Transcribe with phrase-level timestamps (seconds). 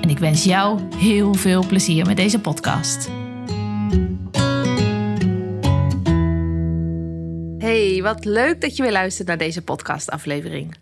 [0.00, 3.08] en ik wens jou heel veel plezier met deze podcast.
[7.58, 10.76] Hey, wat leuk dat je weer luistert naar deze podcastaflevering.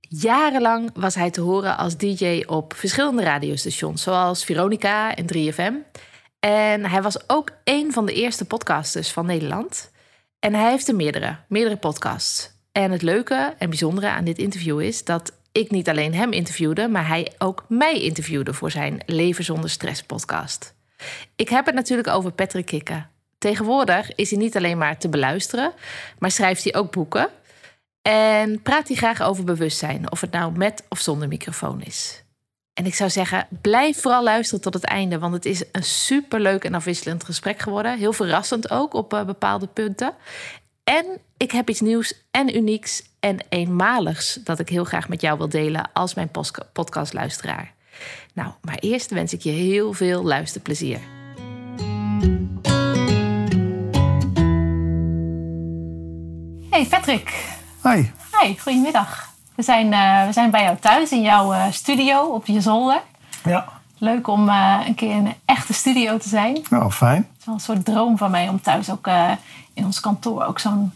[0.00, 5.98] Jarenlang was hij te horen als DJ op verschillende radiostations, zoals Veronica en 3FM.
[6.40, 9.90] En hij was ook een van de eerste podcasters van Nederland.
[10.38, 12.52] En hij heeft er meerdere, meerdere podcasts.
[12.72, 16.88] En het leuke en bijzondere aan dit interview is dat ik niet alleen hem interviewde,
[16.88, 20.74] maar hij ook mij interviewde voor zijn Leven zonder stress podcast.
[21.36, 23.10] Ik heb het natuurlijk over Patrick Kikken.
[23.38, 25.72] Tegenwoordig is hij niet alleen maar te beluisteren,
[26.18, 27.28] maar schrijft hij ook boeken.
[28.02, 32.24] En praat hij graag over bewustzijn, of het nou met of zonder microfoon is.
[32.72, 36.64] En ik zou zeggen, blijf vooral luisteren tot het einde, want het is een superleuk
[36.64, 37.98] en afwisselend gesprek geworden.
[37.98, 40.14] Heel verrassend ook op uh, bepaalde punten.
[40.84, 45.38] En ik heb iets nieuws en unieks en eenmaligs dat ik heel graag met jou
[45.38, 46.30] wil delen als mijn
[46.72, 47.72] podcastluisteraar.
[48.32, 50.98] Nou, maar eerst wens ik je heel veel luisterplezier.
[56.70, 57.56] Hey Patrick.
[57.82, 58.04] Hi.
[58.40, 59.32] Hi, goedemiddag.
[59.54, 63.02] We zijn, uh, we zijn bij jou thuis in jouw uh, studio op je zolder.
[63.44, 63.73] Ja.
[63.98, 66.58] Leuk om uh, een keer in een echte studio te zijn.
[66.70, 67.16] Nou, fijn.
[67.16, 69.08] Het is wel een soort droom van mij om thuis ook
[69.74, 70.92] in ons kantoor ook zo'n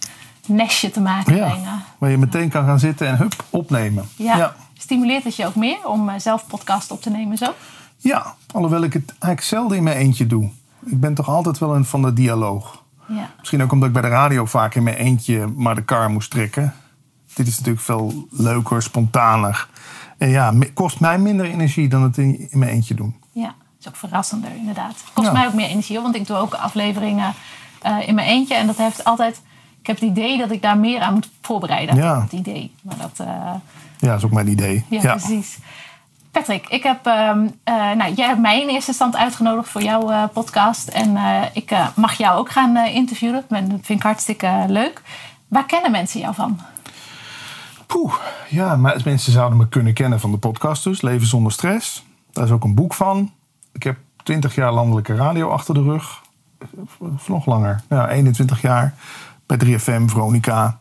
[0.47, 1.37] nestje te maken.
[1.37, 4.09] Ja, waar je meteen kan gaan zitten en hup, opnemen.
[4.17, 4.37] Ja.
[4.37, 4.55] ja.
[4.79, 7.55] Stimuleert het je ook meer om zelf podcast op te nemen zo?
[7.97, 10.51] Ja, alhoewel ik het eigenlijk zelden in mijn eentje doe.
[10.85, 12.83] Ik ben toch altijd wel een van de dialoog.
[13.07, 13.31] Ja.
[13.39, 16.31] Misschien ook omdat ik bij de radio vaak in mijn eentje maar de kar moest
[16.31, 16.75] trekken.
[17.35, 19.69] Dit is natuurlijk veel leuker, spontaner.
[20.19, 23.17] En ja, kost mij minder energie dan het in, mijn eentje doen.
[23.33, 25.05] Ja, dat is ook verrassender inderdaad.
[25.13, 27.35] Kost mij ook meer energie, want ik doe ook afleveringen
[27.87, 28.55] uh, in mijn eentje.
[28.55, 29.41] En dat heeft altijd...
[29.81, 31.97] Ik heb het idee dat ik daar meer aan moet voorbereiden.
[31.97, 32.23] Ja.
[32.23, 32.75] Het idee.
[32.83, 33.27] Maar dat, uh,
[33.99, 34.85] ja, dat is ook mijn idee.
[34.89, 35.15] Ja, ja.
[35.15, 35.59] precies.
[36.31, 37.33] Patrick, ik heb, uh,
[37.95, 40.89] nou, jij hebt mij in eerste instantie uitgenodigd voor jouw podcast.
[40.89, 41.17] En
[41.53, 43.45] ik mag jou ook gaan interviewen.
[43.49, 45.03] Dat vind ik hartstikke leuk.
[45.49, 46.61] Waar kennen mensen jou van?
[47.89, 48.15] Poeh,
[48.49, 51.01] ja, maar mensen zouden me kunnen kennen van de podcast dus.
[51.01, 52.05] Leven zonder stress.
[52.33, 53.33] Daar is ook een boek van.
[53.73, 56.23] Ik heb 20 jaar landelijke radio achter de rug.
[56.99, 57.83] Of nog langer.
[57.89, 58.95] Ja, 21 jaar.
[59.47, 60.79] Bij 3FM, Veronica.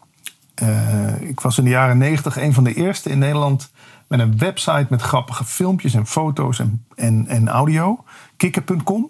[1.19, 3.71] ik was in de jaren 90 een van de eerste in Nederland
[4.07, 8.03] met een website met grappige filmpjes en foto's en, en, en audio.
[8.37, 9.09] Kikker.com.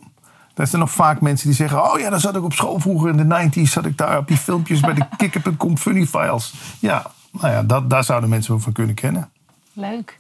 [0.54, 3.10] Daar zijn nog vaak mensen die zeggen: Oh ja, dan zat ik op school vroeger
[3.10, 3.72] in de 90s.
[3.72, 6.54] Zat ik daar op die filmpjes bij de Kikker.com funny files.
[6.80, 7.12] Ja,
[7.42, 9.30] nou ja, dat, daar zouden mensen wel van kunnen kennen.
[9.74, 10.20] Leuk.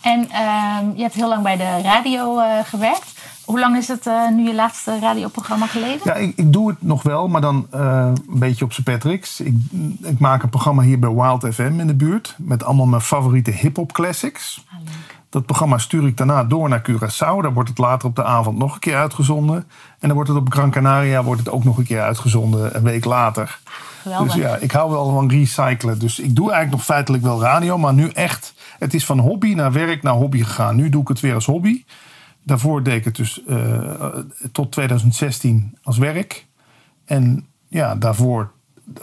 [0.00, 3.12] En uh, je hebt heel lang bij de radio uh, gewerkt.
[3.44, 6.00] Hoe lang is het uh, nu je laatste radioprogramma geleden?
[6.04, 9.40] Ja, ik, ik doe het nog wel, maar dan uh, een beetje op zijn Patrick's.
[9.40, 9.54] Ik,
[10.02, 12.34] ik, maak een programma hier bij Wild FM in de buurt.
[12.38, 14.64] Met allemaal mijn favoriete hip-hop classics.
[14.70, 14.78] Ah,
[15.30, 17.42] dat programma stuur ik daarna door naar Curaçao.
[17.42, 19.56] Daar wordt het later op de avond nog een keer uitgezonden.
[19.98, 22.82] En dan wordt het op Gran Canaria wordt het ook nog een keer uitgezonden, een
[22.82, 23.58] week later.
[24.08, 24.34] Geweldig.
[24.34, 25.98] Dus ja, ik hou wel van recyclen.
[25.98, 28.54] Dus ik doe eigenlijk nog feitelijk wel radio, maar nu echt.
[28.78, 30.76] Het is van hobby naar werk naar hobby gegaan.
[30.76, 31.84] Nu doe ik het weer als hobby.
[32.42, 34.06] Daarvoor deed ik het dus uh,
[34.52, 36.46] tot 2016 als werk.
[37.04, 38.52] En ja, daarvoor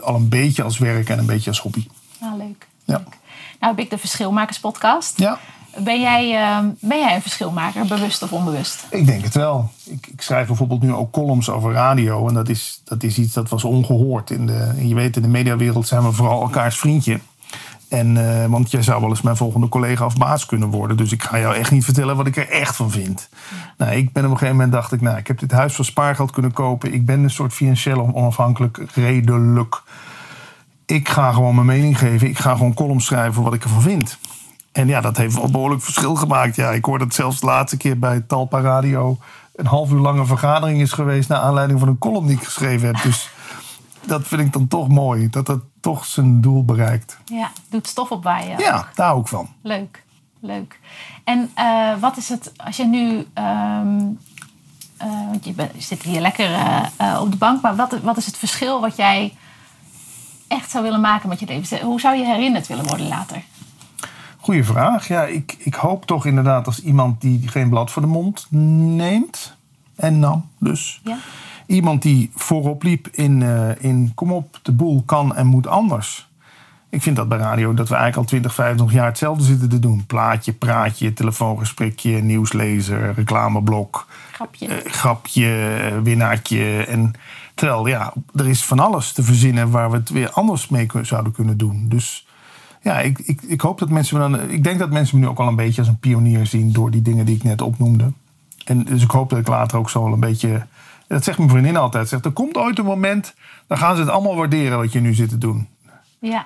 [0.02, 1.88] al een beetje als werk en een beetje als hobby.
[2.20, 2.68] Ah, leuk.
[2.84, 2.98] Ja.
[2.98, 3.18] leuk.
[3.60, 5.20] Nou heb ik de Verschilmakers podcast.
[5.20, 5.40] Ja.
[5.78, 8.86] Ben jij, uh, ben jij een verschilmaker, bewust of onbewust?
[8.90, 9.70] Ik denk het wel.
[9.84, 12.28] Ik, ik, schrijf bijvoorbeeld nu ook columns over radio.
[12.28, 14.30] En dat is, dat is iets dat was ongehoord.
[14.30, 17.20] In de, je weet, in de mediawereld zijn we vooral elkaars vriendje.
[17.88, 20.98] En, uh, want jij zou wel eens mijn volgende collega of baas kunnen worden.
[20.98, 23.30] Dus ik ga jou echt niet vertellen wat ik er echt van vind.
[23.78, 25.86] Nou, ik ben op een gegeven moment dacht ik, nou, ik heb dit huis van
[25.86, 26.94] spaargeld kunnen kopen.
[26.94, 29.82] Ik ben een soort financieel onafhankelijk, redelijk.
[30.86, 32.28] Ik ga gewoon mijn mening geven.
[32.28, 34.18] Ik ga gewoon columns schrijven wat ik ervan vind.
[34.76, 36.56] En ja, dat heeft wel behoorlijk verschil gemaakt.
[36.56, 39.18] Ja, ik hoorde het zelfs de laatste keer bij Talpa Radio.
[39.56, 41.30] Een half uur lange vergadering is geweest.
[41.30, 43.04] naar aanleiding van een column die ik geschreven heb.
[43.04, 43.30] Dus
[44.06, 45.30] dat vind ik dan toch mooi.
[45.30, 47.18] Dat het toch zijn doel bereikt.
[47.26, 48.60] Ja, doet stof opwaaien.
[48.60, 49.50] Ja, daar ook van.
[49.62, 50.04] Leuk,
[50.40, 50.80] leuk.
[51.24, 53.28] En uh, wat is het als je nu.
[53.44, 54.20] Um,
[55.02, 57.62] uh, want je, bent, je, zit hier lekker uh, op de bank.
[57.62, 59.34] Maar wat, wat is het verschil wat jij
[60.48, 61.82] echt zou willen maken met je leven?
[61.82, 63.44] Hoe zou je herinnerd willen worden later?
[64.46, 65.08] Goeie vraag.
[65.08, 69.56] Ja, ik, ik hoop toch inderdaad als iemand die geen blad voor de mond neemt.
[69.96, 71.02] En nam dus.
[71.04, 71.18] Ja.
[71.66, 76.28] Iemand die voorop liep in, eh, in kom op, de boel kan en moet anders.
[76.90, 79.80] Ik vind dat bij radio dat we eigenlijk al 20, 25 jaar hetzelfde zitten te
[79.80, 80.06] doen.
[80.06, 84.68] Plaatje, praatje, telefoongesprekje, nieuwslezer, reclameblok, Grapje.
[84.68, 86.86] eh, grapje, eh, winnaartje.
[86.86, 87.14] En
[87.56, 91.32] terwijl ja, er is van alles te verzinnen waar we het weer anders mee zouden
[91.32, 91.86] kunnen doen.
[91.90, 92.25] Dus
[92.86, 94.50] ja, ik, ik, ik hoop dat mensen me dan.
[94.50, 96.92] Ik denk dat mensen me nu ook al een beetje als een pionier zien door
[96.92, 98.12] die dingen die ik net opnoemde.
[98.66, 100.66] En dus ik hoop dat ik later ook zo wel een beetje.
[101.08, 102.10] Dat zegt mijn vriendin altijd.
[102.10, 103.34] Zegt, er komt ooit een moment.
[103.68, 105.68] Dan gaan ze het allemaal waarderen wat je nu zit te doen.
[106.20, 106.46] Ja.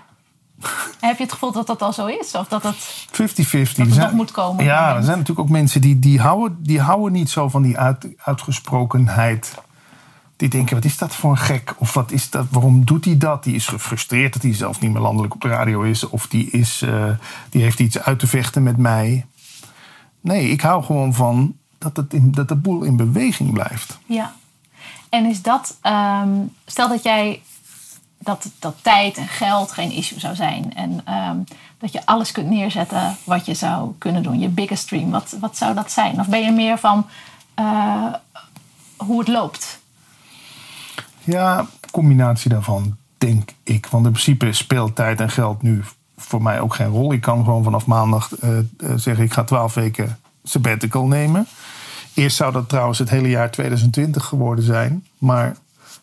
[1.00, 2.36] Heb je het gevoel dat dat al zo is?
[2.36, 2.76] Of dat dat...
[2.76, 3.12] 50-50.
[3.12, 6.58] het Er zijn- nog moet komen, Ja, er zijn natuurlijk ook mensen die, die, houden,
[6.64, 9.56] die houden niet zo van die uit, uitgesprokenheid.
[10.40, 11.76] Die denken, wat is dat voor een gek?
[11.78, 13.44] Of wat is dat, waarom doet hij dat?
[13.44, 16.10] Die is gefrustreerd dat hij zelf niet meer landelijk op de radio is.
[16.10, 17.10] Of die, is, eh,
[17.50, 19.26] die heeft iets uit te vechten met mij.
[20.22, 24.00] Nee, ik hou gewoon van dat, het dat de boel in beweging blijft.
[24.06, 24.36] Ja.
[25.10, 25.78] En is dat...
[25.82, 26.30] ehm,
[26.66, 27.42] stel dat jij...
[28.18, 30.74] Dat, dat tijd en geld geen issue zou zijn.
[30.76, 31.38] En ehm,
[31.78, 34.40] dat je alles kunt neerzetten wat je zou kunnen doen.
[34.40, 35.10] Je biggest dream.
[35.10, 36.20] Wat, wat zou dat zijn?
[36.20, 37.08] Of ben je meer van
[37.54, 38.14] eh,
[38.98, 39.79] hoe het loopt?
[41.30, 43.86] Ja, combinatie daarvan, denk ik.
[43.86, 45.84] Want in principe speelt tijd en geld nu
[46.18, 47.14] voor mij ook geen rol.
[47.14, 48.64] Ik kan gewoon vanaf maandag eh, eh,
[48.96, 51.48] zeggen, ik ga twaalf weken sabbatical nemen.
[52.14, 55.06] Eerst zou dat trouwens het hele jaar 2020 geworden zijn.
[55.18, 55.58] Maar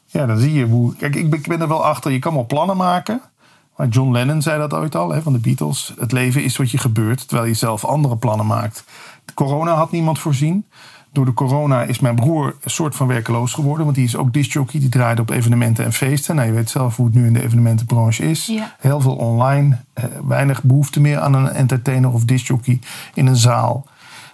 [0.07, 0.97] ja, dan zie je hoe...
[0.97, 3.21] Kijk, ik ben, er wel achter, je kan wel plannen maken.
[3.77, 5.95] Maar John Lennon zei dat ooit al, hè, van de Beatles.
[5.99, 8.85] Het leven is wat je gebeurt, terwijl je zelf andere plannen maakt.
[9.35, 10.65] Corona had niemand voorzien.
[11.17, 13.85] Door de corona is mijn broer een soort van werkeloos geworden.
[13.85, 14.81] Want die is ook discjockey.
[14.81, 16.35] Die draaide op evenementen en feesten.
[16.37, 18.47] Nou, je weet zelf hoe het nu in de evenementenbranche is.
[18.47, 18.75] Ja.
[18.79, 19.79] Heel veel online.
[19.93, 22.81] eh, weinig behoefte meer aan een entertainer of discjockey
[23.15, 23.87] in een zaal.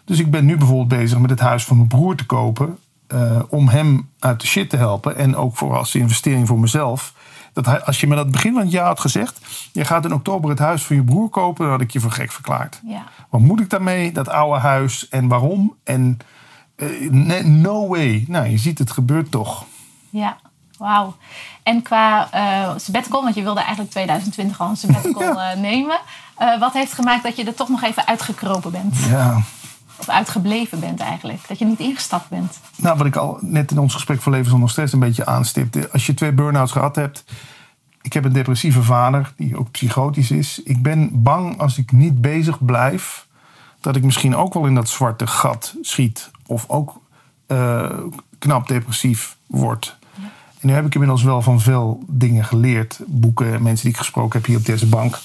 [0.04, 2.78] Dus ik ben nu bijvoorbeeld bezig met het huis van mijn broer te kopen.
[3.06, 5.16] eh, om hem uit de shit te helpen.
[5.16, 7.14] En ook voor als investering voor mezelf.
[7.52, 9.40] Dat hij, als je me dat begin van het jaar had gezegd.
[9.72, 11.62] Je gaat in oktober het huis van je broer kopen.
[11.62, 12.80] Dan had ik je voor gek verklaard.
[12.86, 13.02] Ja.
[13.30, 14.12] Wat moet ik daarmee?
[14.12, 15.08] Dat oude huis.
[15.08, 15.74] En waarom?
[15.84, 16.18] En
[16.76, 18.24] eh, no way.
[18.28, 19.64] Nou, je ziet het gebeurt toch.
[20.10, 20.36] Ja,
[20.78, 21.16] wauw.
[21.62, 25.50] En qua eh sabbatical, want je wilde eigenlijk 2020 al een sabbatical Ja.
[25.52, 25.98] eh, nemen.
[26.58, 28.96] Wat heeft gemaakt dat je er toch nog even uitgekropen bent?
[29.08, 29.40] Ja.
[29.96, 31.48] Of uitgebleven bent eigenlijk?
[31.48, 32.60] Dat je niet ingestapt bent?
[32.76, 35.88] Nou, wat ik al net in ons gesprek voor Leven zonder stress een beetje aanstipte.
[35.92, 37.24] Als je twee burn-outs gehad hebt.
[38.00, 40.60] Ik heb een depressieve vader die ook psychotisch is.
[40.64, 43.26] Ik ben bang als ik niet bezig blijf.
[43.82, 46.30] Dat ik misschien ook wel in dat zwarte gat schiet.
[46.46, 47.00] Of ook
[47.46, 47.98] eh,
[48.38, 49.96] knap depressief word.
[50.60, 53.00] En nu heb ik inmiddels wel van veel dingen geleerd.
[53.06, 55.18] Boeken, mensen die ik gesproken heb hier op deze bank.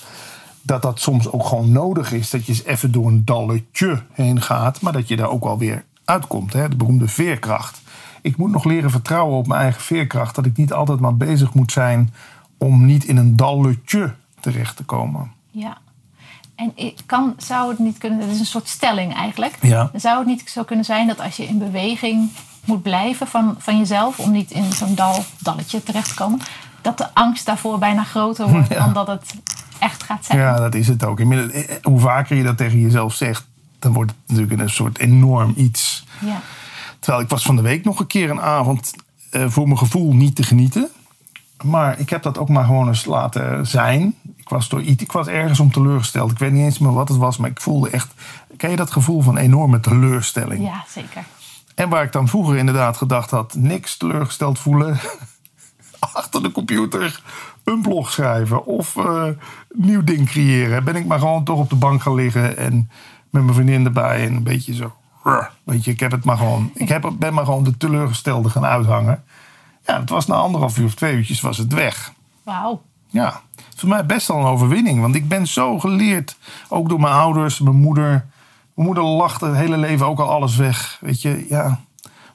[0.61, 2.29] Dat dat soms ook gewoon nodig is.
[2.29, 4.81] Dat je eens even door een dalletje heen gaat.
[4.81, 6.53] Maar dat je daar ook wel weer uitkomt.
[6.53, 6.69] Hè?
[6.69, 7.81] De beroemde veerkracht.
[8.21, 10.35] Ik moet nog leren vertrouwen op mijn eigen veerkracht.
[10.35, 12.13] Dat ik niet altijd maar bezig moet zijn
[12.57, 15.31] om niet in een dalletje terecht te komen.
[15.51, 15.77] Ja.
[16.57, 16.73] En
[17.05, 19.57] kan, zou het niet kunnen, het is een soort stelling eigenlijk.
[19.61, 19.91] Ja.
[19.95, 22.29] Zou het niet zo kunnen zijn dat als je in beweging
[22.65, 26.39] moet blijven van, van jezelf, om niet in zo'n dal, dalletje terecht te komen,
[26.81, 28.83] dat de angst daarvoor bijna groter wordt Ja.
[28.83, 29.33] dan dat het
[29.79, 30.39] echt gaat zijn?
[30.39, 31.19] Ja, dat is het ook.
[31.19, 33.47] Inmiddels, eh, hoe vaker je dat tegen jezelf zegt,
[33.79, 36.05] dan wordt het natuurlijk een soort enorm iets.
[36.19, 36.41] Ja.
[36.99, 38.93] Terwijl ik was van de week nog een keer een avond
[39.29, 40.89] eh, voor mijn gevoel niet te genieten.
[41.63, 44.15] Maar ik heb dat ook maar gewoon eens laten zijn.
[44.47, 46.31] Ik was, door ik was ergens om teleurgesteld.
[46.31, 48.13] Ik weet niet eens meer wat het was, maar ik voelde echt...
[48.57, 50.63] Ken je dat gevoel van enorme teleurstelling?
[50.63, 51.23] ja, zeker.
[51.75, 53.55] En waar ik dan vroeger inderdaad gedacht had...
[53.55, 54.99] niks teleurgesteld voelen.
[55.99, 57.21] Achter de computer
[57.63, 59.39] een blog schrijven of een
[59.73, 60.83] nieuw ding creëren.
[60.83, 62.89] Ben ik maar gewoon toch op de bank gaan liggen en
[63.29, 64.95] met mijn vriendin erbij en een beetje zo.
[65.63, 66.71] Weet je, ik heb het maar gewoon.
[66.73, 69.23] Ik heb, ben maar gewoon de teleurgestelde gaan uithangen.
[69.85, 72.13] Ja, het was na anderhalf uur of twee uurtjes was het weg.
[72.43, 72.81] Wauw.
[73.09, 73.41] Ja,
[73.77, 75.01] voor mij best wel een overwinning.
[75.01, 78.09] Want ik ben zo geleerd, ook door mijn ouders, mijn moeder.
[78.73, 80.97] Mijn moeder lacht het hele leven ook al alles weg.
[81.01, 81.79] Weet je, ja.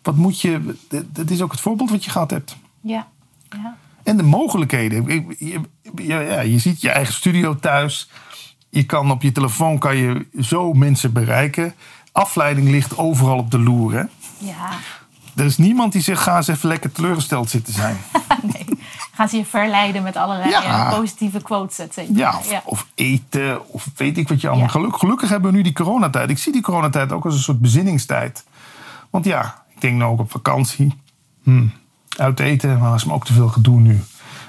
[0.02, 0.75] Wat moet je...
[1.14, 2.56] Het is ook het voorbeeld wat je gehad hebt.
[2.80, 3.06] Ja.
[3.50, 3.76] ja.
[4.02, 5.04] En de mogelijkheden.
[5.06, 5.61] Je, je-
[6.06, 8.11] ja, je ziet je eigen studio thuis.
[8.68, 11.75] Je kan op je telefoon kan je zo mensen bereiken.
[12.12, 13.92] Afleiding ligt overal op de loer.
[13.92, 14.02] Hè?
[14.38, 14.68] Ja.
[15.37, 17.96] Er is niemand die zegt, ga eens even lekker teleurgesteld zitten zijn.
[19.14, 20.62] Gaan ze je verleiden met allerlei Ja.
[20.62, 22.19] eh, positieve quotes, et cetera.
[22.19, 24.69] Ja, of, of eten, of weet ik wat je allemaal.
[24.69, 26.31] Geluk, gelukkig hebben we nu die coronatijd.
[26.31, 28.45] Ik zie die coronatijd ook als een soort bezinningstijd.
[29.11, 30.95] Want ja, ik denk nou ook op vakantie.
[31.42, 31.66] Hm,
[32.16, 34.00] uit eten, maar is me ook te veel gedoe nu.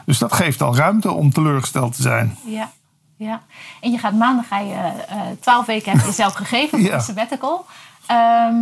[0.06, 2.38] Dus dat geeft al ruimte om teleurgesteld te zijn.
[2.46, 2.70] Ja.
[3.18, 3.42] Ja,
[3.82, 6.96] en je gaat maandag, ga je eh, twaalf weken heb je jezelf gegeven voor Ja.
[6.96, 7.66] een sabbatical.
[8.06, 8.56] Ehm,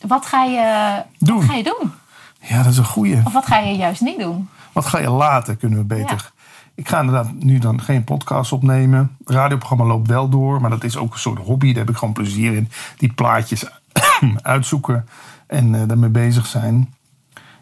[0.00, 1.36] wat, ga je, Doen.
[1.36, 1.92] wat ga je doen?
[2.40, 3.20] Ja, dat is een goeie.
[3.24, 4.48] Of wat ga je juist niet doen?
[4.78, 6.32] Wat ga je laten, kunnen we beter.
[6.74, 9.16] Ik ga inderdaad nu dan geen podcast opnemen.
[9.18, 11.66] Het radioprogramma loopt wel door, maar dat is ook een soort hobby.
[11.66, 12.70] Daar heb ik gewoon plezier in.
[12.96, 13.64] Die plaatjes
[14.42, 15.08] uitzoeken
[15.46, 16.94] en eh, daarmee bezig zijn.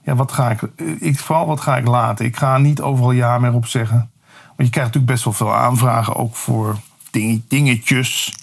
[0.02, 2.25] Ja, wat ga ik, eh, ik, vooral wat ga ik laten?
[2.25, 4.11] Ik ga niet overal ja meer op zeggen.
[4.56, 6.78] Want je krijgt natuurlijk best wel veel aanvragen, ook voor
[7.11, 8.35] ding- dingetjes.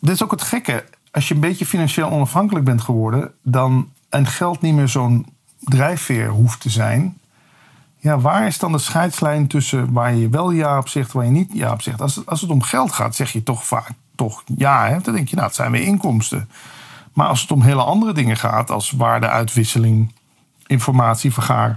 [0.00, 0.84] Dit is ook het gekke.
[1.10, 5.26] Als je een beetje financieel onafhankelijk bent geworden, dan en geld niet meer zo'n
[5.60, 7.16] drijfveer hoeft te zijn.
[8.06, 11.30] Ja, waar is dan de scheidslijn tussen waar je wel ja op zegt, waar je
[11.30, 12.00] niet ja op zegt?
[12.00, 14.86] Als, het- als het om geld gaat, zeg je toch vaak toch ja.
[14.88, 15.00] Hè?
[15.00, 16.48] Dan denk je, nou, het zijn weer inkomsten.
[17.12, 20.12] Maar als het om hele andere dingen gaat, als waardeuitwisseling,
[20.66, 21.76] informatievergaar.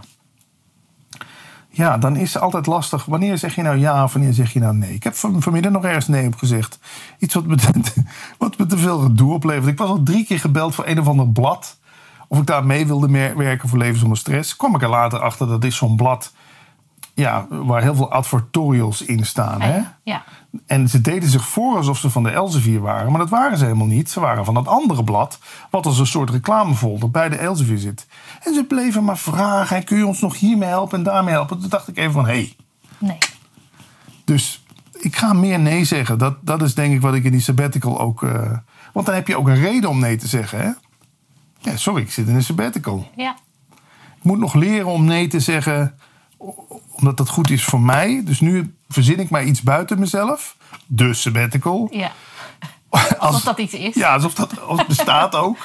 [1.69, 3.05] Ja, dan is het altijd lastig.
[3.05, 4.93] Wanneer zeg je nou ja of wanneer zeg je nou nee?
[4.93, 6.79] Ik heb van, vanmiddag nog ergens nee op gezegd.
[7.19, 7.55] Iets wat me,
[8.37, 9.67] wat me te veel gedoe oplevert.
[9.67, 11.78] Ik was al drie keer gebeld voor een of ander blad.
[12.31, 14.55] Of ik daar mee wilde werken voor Leven zonder Stress.
[14.55, 16.31] Kwam ik er later achter dat is zo'n blad
[17.19, 19.61] ja, waar heel veel advertorials in staan.
[19.61, 19.81] Hè?
[20.03, 20.23] Ja,
[20.65, 23.09] En ze deden zich voor alsof ze van de Elsevier waren.
[23.09, 24.09] Maar dat waren ze helemaal niet.
[24.09, 25.39] Ze waren van dat andere blad.
[25.69, 28.07] Wat als een soort reclamefolder bij de Elsevier zit.
[28.43, 29.77] En ze bleven maar vragen.
[29.77, 31.59] En kun je ons nog hiermee helpen en daarmee helpen?
[31.59, 32.31] Toen dacht ik even van, hé.
[32.31, 32.55] Hey.
[32.97, 33.17] nee.
[34.25, 34.63] Dus
[34.99, 36.17] ik ga meer nee zeggen.
[36.17, 38.23] Dat, dat is denk ik wat ik in die sabbatical ook...
[38.23, 38.57] eh,
[38.93, 40.59] want dan heb je ook een reden om nee te zeggen.
[40.59, 40.69] Hè?
[41.59, 43.09] Ja, sorry, ik zit in een sabbatical.
[43.15, 43.35] Ja,
[44.17, 45.99] Ik moet nog leren om nee te zeggen,
[46.91, 48.21] omdat dat goed is voor mij.
[48.25, 50.57] Dus nu verzin ik maar iets buiten mezelf.
[50.87, 51.87] De sabbatical.
[51.91, 52.11] ja.
[52.89, 53.95] Als, Alsof dat iets is.
[53.95, 55.57] Ja, alsof dat als bestaat ook.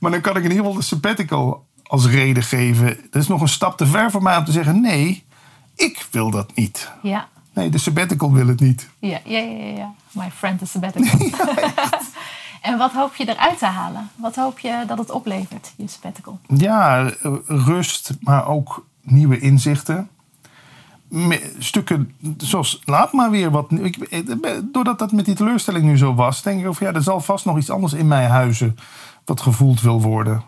[0.00, 2.86] Maar dan kan ik in ieder geval de sabbatical als reden geven.
[3.10, 5.24] Dat is nog een stap te ver voor mij om te zeggen: nee,
[5.74, 6.90] ik wil dat niet.
[7.02, 8.88] Ja, Nee, de sabbatical wil het niet.
[8.98, 9.50] ja, ja, ja.
[9.64, 9.94] ja, ja.
[10.10, 11.18] My friend is sabbatical.
[12.62, 14.08] en wat hoop je eruit te halen?
[14.14, 16.38] Wat hoop je dat het oplevert, je sabbatical?
[16.46, 17.10] Ja,
[17.46, 20.08] rust, maar ook nieuwe inzichten.
[21.58, 23.72] Stukken zoals, laat maar weer wat.
[23.72, 24.20] Ik, eh,
[24.72, 27.44] doordat dat met die teleurstelling nu zo was, denk ik over ja, er zal vast
[27.44, 28.76] nog iets anders in mijn huizen
[29.24, 30.42] wat gevoeld wil worden.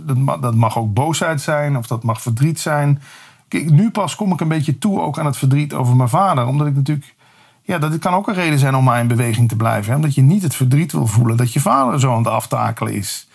[0.00, 3.02] Dat, ma- dat mag ook boosheid zijn of dat mag verdriet zijn.
[3.48, 6.66] Nu pas kom ik een beetje toe ook aan het verdriet over mijn vader, omdat
[6.66, 7.14] ik natuurlijk.
[7.62, 9.90] Ja, dat kan ook een reden zijn om maar in beweging te blijven.
[9.90, 9.96] Hè?
[9.96, 13.28] Omdat je niet het verdriet wil voelen dat je vader zo aan het aftakelen is.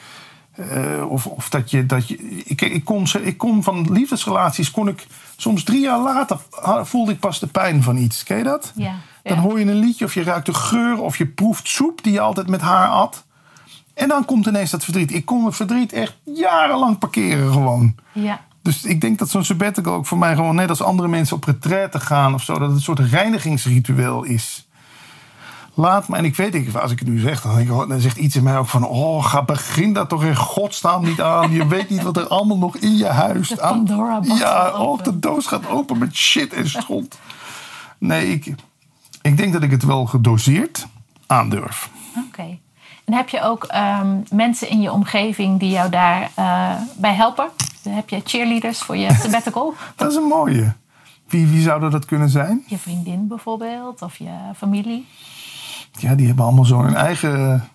[0.55, 1.86] Eh, of, of dat je.
[1.86, 4.72] Dat je ik, ik, kon, ik kon van liefdesrelaties.
[4.72, 6.38] kon ik soms drie jaar later.
[6.84, 8.24] voelde ik pas de pijn van iets.
[8.24, 8.72] Ken je dat?
[8.75, 8.96] Ja.
[9.24, 11.01] Dan hoor je een liedje of je ruikt de geur.
[11.01, 13.24] of je proeft soep die je altijd met haar at.
[13.94, 15.13] En dan komt ineens dat verdriet.
[15.13, 17.96] Ik kon het verdriet echt jarenlang parkeren gewoon.
[18.12, 18.39] ja.
[18.66, 21.44] Dus ik denk dat zo'n sabbatical ook voor mij gewoon net als andere mensen op
[21.44, 22.54] retraite gaan of zo.
[22.54, 24.68] Dat het een soort reinigingsritueel is.
[25.74, 28.00] Laat me, en ik weet, ik, als ik het nu zeg, dan, denk ik, dan
[28.00, 31.52] zegt iets in mij ook van: Oh, ga begin daar toch in godsnaam niet aan.
[31.52, 33.86] Je weet niet wat er allemaal nog in je huis De aan-
[34.38, 37.18] Ja, oh, de doos gaat open met shit en schond.
[37.98, 38.54] Nee, ik,
[39.22, 40.88] ik denk dat ik het wel gedoseerd
[41.28, 41.90] aandurf.
[42.28, 42.58] Oké.
[43.06, 46.30] En heb je ook ehm, mensen in je omgeving die jou daarbij
[46.98, 47.50] bij helpen?
[47.89, 49.74] Heb je cheerleaders voor je sabbatical?
[49.96, 50.74] Dat is een mooie.
[51.27, 52.63] Wie, wie zou dat kunnen zijn?
[52.68, 55.06] je vriendin bijvoorbeeld, of je familie?
[55.92, 57.70] Ja, die hebben allemaal zo hun eigen.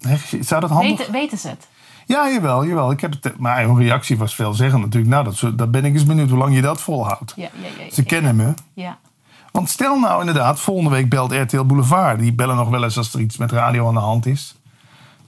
[0.00, 1.68] eigen- Zou dat handig Weten, weten ze het?
[2.06, 2.90] Ja, jawel, jawel.
[2.90, 5.12] Ik heb het, maar hun reactie was veelzeggend natuurlijk.
[5.12, 7.32] Nou, dat, dat ben ik eens benieuwd hoe lang je dat volhoudt.
[7.36, 7.84] Ja, ja, ja.
[7.84, 8.54] ja, Ze kennen me.
[8.72, 8.98] Ja,
[9.52, 12.18] Want stel nou inderdaad, volgende week belt RTL Boulevard.
[12.18, 14.54] Die bellen nog wel eens als er iets met radio aan de hand is.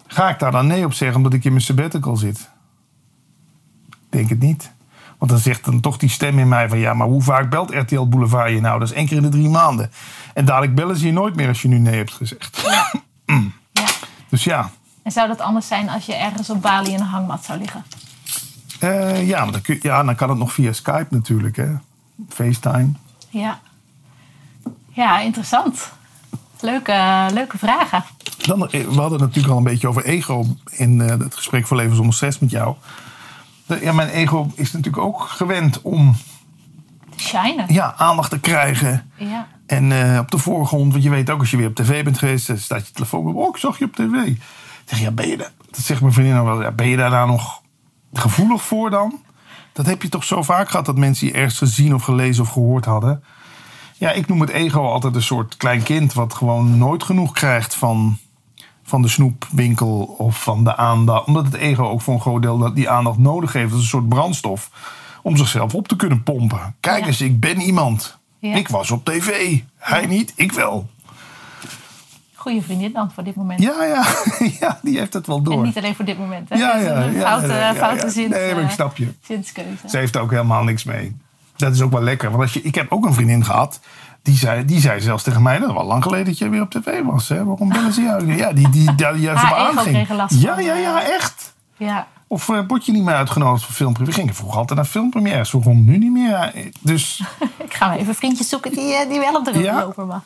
[0.07, 2.50] Ga ik daar dan nee op zeggen omdat ik in mijn sabbatical zit?
[4.11, 4.71] Ik denk het niet.
[5.19, 6.79] Want dan zegt dan toch die stem in mij van...
[6.79, 8.79] ja, maar hoe vaak belt RTL Boulevard je nou?
[8.79, 9.91] Dat is één keer in de drie maanden.
[10.35, 12.63] En dadelijk bellen ze je nooit meer als je nu nee hebt gezegd.
[12.65, 12.93] ja.
[14.29, 14.71] Dus ja,
[15.03, 17.85] En zou dat anders zijn als je ergens op Bali in een hangmat zou liggen?
[18.81, 21.57] Eh, ja, maar dan kun, ja, dan kan het nog via Skype natuurlijk.
[21.57, 21.69] Hè?
[22.29, 22.89] FaceTime.
[23.29, 23.61] Ja.
[24.89, 25.93] Ja, interessant.
[26.61, 28.05] Leuke, leuke vragen.
[28.39, 31.67] Dan, eh, we hadden het natuurlijk al een beetje over ego in eh, het gesprek
[31.67, 32.77] voor Leven zonder stress met jou.
[33.81, 36.17] Ja, mijn ego is natuurlijk ook gewend om
[37.17, 37.65] Te shinen.
[37.69, 39.11] ja, aandacht te krijgen.
[39.17, 39.47] Ja.
[39.67, 42.19] En eh, op de voorgrond, want je weet ook als je weer op tv bent
[42.19, 43.35] geweest, dan staat je telefoon op.
[43.37, 44.27] Oh, ik zag je op tv.
[44.27, 44.39] Ik
[44.85, 45.53] zeg, ja, ben je daar?
[45.71, 46.63] Dat zegt mijn vriendin ook wel.
[46.63, 47.63] Ja, ben je daar nou nog
[48.13, 49.21] gevoelig voor dan?
[49.73, 52.49] Dat heb je toch zo vaak gehad dat mensen je ergens gezien of gelezen of
[52.51, 53.25] gehoord hadden.
[53.97, 57.75] Ja, ik noem het ego altijd een soort klein kind wat gewoon nooit genoeg krijgt
[57.75, 58.19] van,
[58.91, 61.27] van de snoepwinkel of van de aandacht.
[61.27, 63.69] Omdat het ego ook voor een groot deel die aandacht nodig heeft.
[63.71, 64.71] Dat is een soort brandstof
[65.23, 66.75] om zichzelf op te kunnen pompen.
[66.81, 67.07] Kijk Ja.
[67.07, 68.19] eens, ik ben iemand.
[68.39, 68.55] Ja.
[68.55, 69.59] Ik was op tv.
[69.77, 70.89] Hij niet, ik wel.
[72.35, 73.61] Goede vriendin dan voor dit moment.
[73.63, 74.05] Ja, ja,
[74.61, 75.63] ja, die heeft het wel En door.
[75.65, 76.49] niet alleen voor dit moment.
[76.49, 76.57] Hè?
[76.57, 78.13] Ja, ja, een foute, ja, foute ja.
[78.13, 79.13] zins, Nee, maar ik eh, snap je.
[79.23, 79.89] zinskeuze.
[79.89, 81.17] Ze heeft er ook helemaal niks mee.
[81.57, 82.31] Dat is ook wel lekker.
[82.31, 83.81] Want als je, ik heb ook een vriendin gehad.
[84.23, 86.71] Die zei, die zei zelfs tegen mij, dat wel lang geleden dat je weer op
[86.71, 87.29] tv was.
[87.29, 87.45] Hè?
[87.45, 88.37] Waarom bellen ze jou?
[88.37, 90.09] Ja, die, die, die, juist Haar op aanging.
[90.29, 91.15] Ja, ja, ja, eh.
[91.15, 91.55] echt.
[91.77, 94.17] Ja, Of eh, word je niet meer uitgenodigd voor filmpremières?
[94.17, 95.51] We gingen vroeger altijd naar filmpremières.
[95.51, 96.53] Waarom nu niet meer?
[96.81, 97.23] Dus
[97.67, 99.81] ik ga maar even vriendjes zoeken die, eh, die wel op de Ja.
[99.81, 100.23] lopen mag.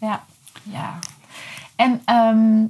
[0.00, 0.20] Ja,
[0.62, 0.98] ja.
[1.76, 2.64] En ehm,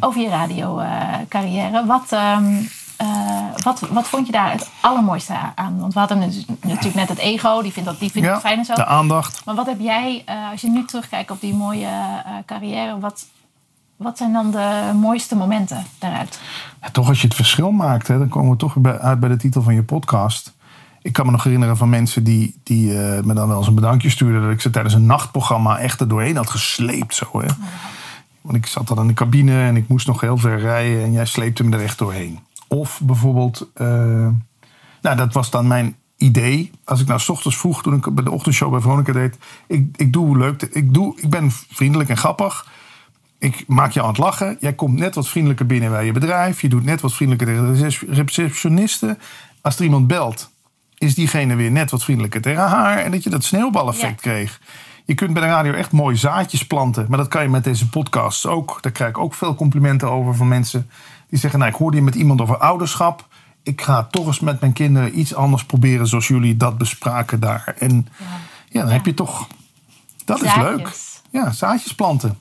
[0.00, 2.58] over je radiocarrière, wat, ehm, eh,
[3.62, 5.80] wat, wat vond je daar het allermooiste aan?
[5.80, 8.64] Want we hadden natuurlijk net het ego, die vindt dat die vindt ja, fijn en
[8.64, 8.74] zo.
[8.74, 9.42] de aandacht.
[9.44, 13.26] Maar wat heb jij, eh, als je nu terugkijkt op die mooie eh, carrière, wat,
[13.96, 16.40] wat zijn dan de mooiste momenten daaruit?
[16.82, 19.28] Ja, toch als je het verschil maakt, hè, dan komen we toch bij- uit bij
[19.28, 20.52] de titel van je podcast.
[21.02, 23.74] Ik kan me nog herinneren van mensen die, die eh, me dan wel eens een
[23.74, 24.42] bedankje stuurden...
[24.42, 27.14] dat ik ze tijdens een nachtprogramma echt er doorheen had gesleept.
[27.14, 27.46] Zo, hè.
[28.40, 31.02] Want ik zat dan in de cabine en ik moest nog heel ver rijden...
[31.02, 32.38] en jij sleepte me er echt doorheen.
[32.74, 33.86] Of bijvoorbeeld, eh,
[35.02, 36.70] nou dat was dan mijn idee.
[36.84, 39.38] Als ik nou s ochtends vroeg, toen ik bij de ochtendshow bij Veronica deed...
[39.66, 42.72] ik, ik doe leuk, ik, doe, ik ben vriendelijk en grappig...
[43.38, 44.56] Ik maak je aan het lachen.
[44.60, 46.60] Jij komt net wat vriendelijker binnen bij je bedrijf.
[46.60, 49.18] Je doet net wat vriendelijker tegen de recep- receptionisten.
[49.60, 50.50] Als er iemand belt,
[50.98, 52.98] is diegene weer net wat vriendelijker tegen haar.
[52.98, 54.30] En dat je dat sneeuwbaleffect Ja.
[54.30, 54.60] kreeg.
[55.04, 57.06] Je kunt bij de radio echt mooie zaadjes planten.
[57.08, 58.78] Maar dat kan je met deze podcasts ook.
[58.82, 60.90] Daar krijg ik ook veel complimenten over van mensen.
[61.34, 63.28] Die zeggen, nou ik hoorde je met iemand over ouderschap.
[63.62, 66.06] Ik ga toch eens met mijn kinderen iets anders proberen.
[66.06, 67.74] Zoals jullie dat bespraken daar.
[67.78, 68.08] En
[68.68, 69.46] ja, dan heb je toch...
[70.24, 70.96] Dat is leuk.
[71.30, 72.38] Ja, zaadjes planten.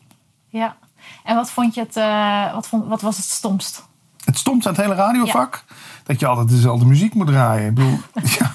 [0.48, 0.76] Ja.
[1.24, 3.86] En wat vond je het, eh, wat, vond, wat was het stomst?
[4.24, 5.64] Het stomt aan het hele radiovak.
[6.04, 7.68] Dat je altijd dezelfde muziek moet draaien.
[7.68, 8.00] Ik bedoel,
[8.40, 8.52] ja,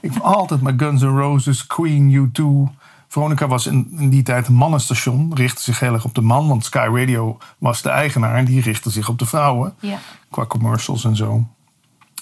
[0.00, 2.74] ik heb altijd maar Guns N' Roses, Queen, U2.
[3.10, 5.34] Veronica was in, in die tijd een mannenstation.
[5.34, 6.48] Richtte zich heel erg op de man.
[6.48, 8.34] Want Sky Radio was de eigenaar.
[8.34, 9.74] En die richtte zich op de vrouwen.
[9.80, 9.98] Ja.
[10.30, 11.44] Qua commercials en zo.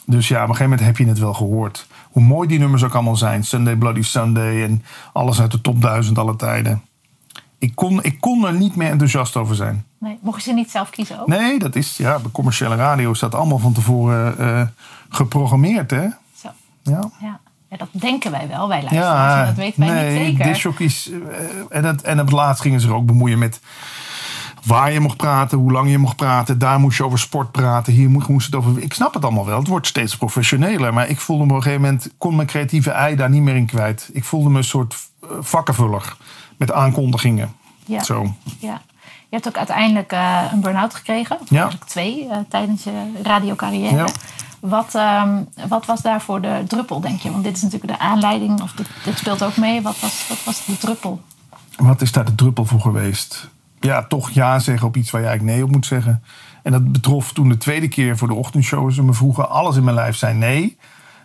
[0.07, 1.87] Dus ja, op een gegeven moment heb je het wel gehoord.
[2.11, 3.45] Hoe mooi die nummers ook allemaal zijn.
[3.45, 4.63] Sunday Bloody Sunday.
[4.63, 6.83] En alles uit de top 1000 alle tijden.
[7.59, 9.85] Ik kon, ik kon er niet meer enthousiast over zijn.
[9.99, 11.27] Nee, mocht je ze niet zelf kiezen ook?
[11.27, 14.67] Nee, dat is ja, bij commerciële radio staat allemaal van tevoren eh,
[15.09, 16.07] geprogrammeerd, hè?
[16.35, 16.49] Zo,
[16.83, 17.11] Ja.
[17.21, 17.41] ja.
[17.69, 19.41] Ja, dat denken wij wel, wij luisteraars.
[19.41, 20.45] en dat weten wij nee, niet zeker.
[20.45, 23.61] discjockeys, eh, en, het, en op het laatst gingen ze er ook bemoeien met
[24.65, 26.59] waar je mocht praten, hoe lang je mocht praten.
[26.59, 28.83] Daar moest je over sport praten, hier moest, het over...
[28.83, 30.95] Ik snap het allemaal wel, het wordt steeds professioneler.
[30.95, 33.57] Maar ik voelde me op een gegeven moment, kon mijn creatieve ei daar niet meer
[33.57, 34.11] in kwijt.
[34.13, 36.17] Ik voelde me een soort eh, vakkenvuller
[36.57, 37.53] met aankondigingen.
[37.85, 38.03] Ja.
[38.03, 38.35] Zo.
[38.59, 38.81] Ja.
[39.05, 41.39] Je hebt ook uiteindelijk eh, een burn-out gekregen.
[41.49, 41.61] Ja.
[41.61, 43.97] Eigenlijk twee tijdens je radiocarrière.
[43.97, 44.07] Ja.
[44.61, 47.31] Wat, ehm, wat was daarvoor de druppel, denk je?
[47.31, 49.83] Want dit is natuurlijk de aanleiding, of dit, dit speelt ook mee.
[49.83, 51.21] Wat was, wat was de druppel?
[51.77, 53.49] Wat is daar de druppel voor geweest?
[53.81, 56.23] Ja, toch ja zeggen op iets waar je eigenlijk nee op moet zeggen.
[56.63, 58.93] En dat betrof toen de tweede keer voor de ochtendshow.
[58.93, 60.77] Ze me vroegen, alles in mijn lijf zei nee.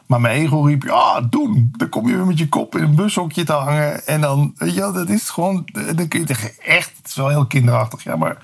[0.06, 1.74] Maar mijn ego riep, ja, doen.
[1.78, 4.08] Dan kom je weer met je kop in een bushokje te hangen.
[4.08, 5.66] En dan, wel, dat is gewoon...
[5.96, 8.04] Dan kun je echt, het is wel heel kinderachtig.
[8.04, 8.38] Ja, maar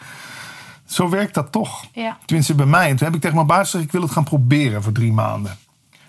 [0.90, 1.86] zo werkt dat toch.
[1.94, 2.18] Ja.
[2.26, 2.90] Tenminste bij mij.
[2.90, 5.14] En toen heb ik tegen mijn baas gezegd, ik wil het gaan proberen voor drie
[5.14, 5.58] maanden.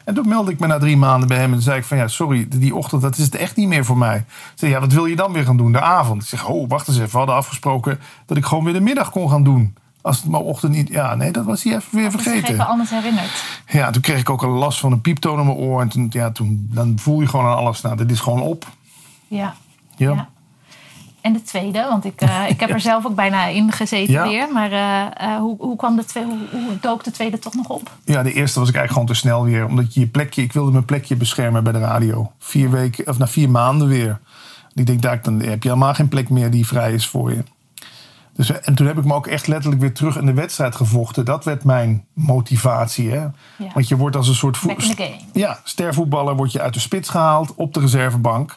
[0.05, 2.09] En toen meldde ik me na drie maanden bij hem en zei ik van ja,
[2.09, 4.17] sorry, die ochtend, dat is het echt niet meer voor mij.
[4.17, 5.73] Ik zei, ja, wat wil je dan weer gaan doen?
[5.73, 6.23] De avond.
[6.23, 7.11] Ik zeg, oh, wacht eens even.
[7.11, 9.75] We hadden afgesproken dat ik gewoon weer de middag kon gaan doen.
[10.03, 10.89] Als het maar ochtend niet...
[10.89, 12.53] Ja, nee, dat was hij even weer zich vergeten.
[12.53, 13.45] even anders herinnerd.
[13.67, 15.81] Ja, toen kreeg ik ook een last van een pieptoon in mijn oor.
[15.81, 17.81] En toen, ja, toen dan voel je gewoon aan alles.
[17.81, 18.67] Nou, dit is gewoon op.
[19.29, 19.55] Ja.
[19.97, 20.13] Ja.
[20.13, 20.29] Ja.
[21.21, 24.29] En de tweede, want ik, eh, ik heb er zelf ook bijna in gezeten Ja.
[24.29, 24.49] weer.
[24.53, 27.69] Maar eh, eh, hoe, hoe, kwam de tweede, hoe, hoe dook de tweede toch nog
[27.69, 27.91] op?
[28.05, 29.67] Ja, de eerste was ik eigenlijk gewoon te snel weer.
[29.67, 32.33] Omdat je je plekje, ik wilde mijn plekje beschermen bij de radio.
[32.39, 34.21] Vier weken, of na vier maanden weer.
[34.75, 37.45] Ik denk, daar, dan heb je helemaal geen plek meer die vrij is voor je.
[38.41, 41.25] Dus, en toen heb ik me ook echt letterlijk weer terug in de wedstrijd gevochten.
[41.25, 43.11] Dat werd mijn motivatie.
[43.11, 43.27] Hè?
[43.75, 45.17] Want je wordt als een soort game.
[45.33, 48.57] Ja, stervoetballer word je uit de spits gehaald op de reservebank.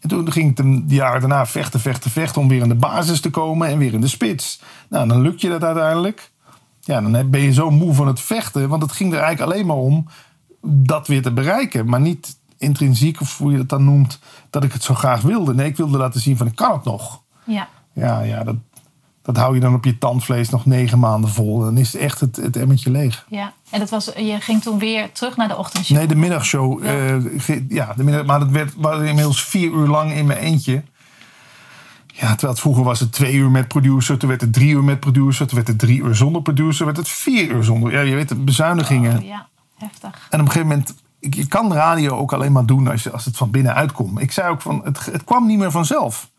[0.00, 3.20] En toen ging het een jaar daarna vechten, vechten, vechten om weer in de basis
[3.20, 4.62] te komen en weer in de spits.
[4.88, 6.30] Nou, dan lukt je dat uiteindelijk.
[6.80, 9.66] Ja, dan ben je zo moe van het vechten, want het ging er eigenlijk alleen
[9.66, 10.06] maar om
[10.62, 11.88] dat weer te bereiken.
[11.88, 14.18] Maar niet intrinsiek, of hoe je het dan noemt,
[14.50, 15.54] dat ik het zo graag wilde.
[15.54, 17.22] Nee, ik wilde laten zien van ik kan het nog.
[17.44, 17.68] Ja.
[17.92, 18.56] Ja, ja dat,
[19.34, 21.58] dat hou je dan op je tandvlees nog negen maanden vol.
[21.58, 23.24] Dan is echt het, het emmertje leeg.
[23.28, 23.52] ja.
[23.70, 25.96] En dat was, je ging toen weer terug naar de ochtendshow.
[25.96, 26.84] Nee, de middagshow.
[26.84, 30.38] eh, ge- ja, de middag, maar dat werd was inmiddels vier uur lang in mijn
[30.38, 30.82] eentje.
[32.06, 34.18] Ja, terwijl het vroeger was het twee uur met producer.
[34.18, 35.46] Toen werd het drie uur met producer.
[35.46, 36.84] Toen werd het drie uur zonder producer.
[36.84, 37.92] werd het vier uur zonder.
[37.92, 39.18] Ja, je weet, de bezuinigingen.
[39.18, 40.26] Oh, ja, heftig.
[40.30, 43.24] En op een gegeven moment je kan radio ook alleen maar doen als, je, als
[43.24, 44.20] het van binnenuit komt.
[44.20, 46.30] Ik zei ook van, het, het kwam niet meer vanzelf.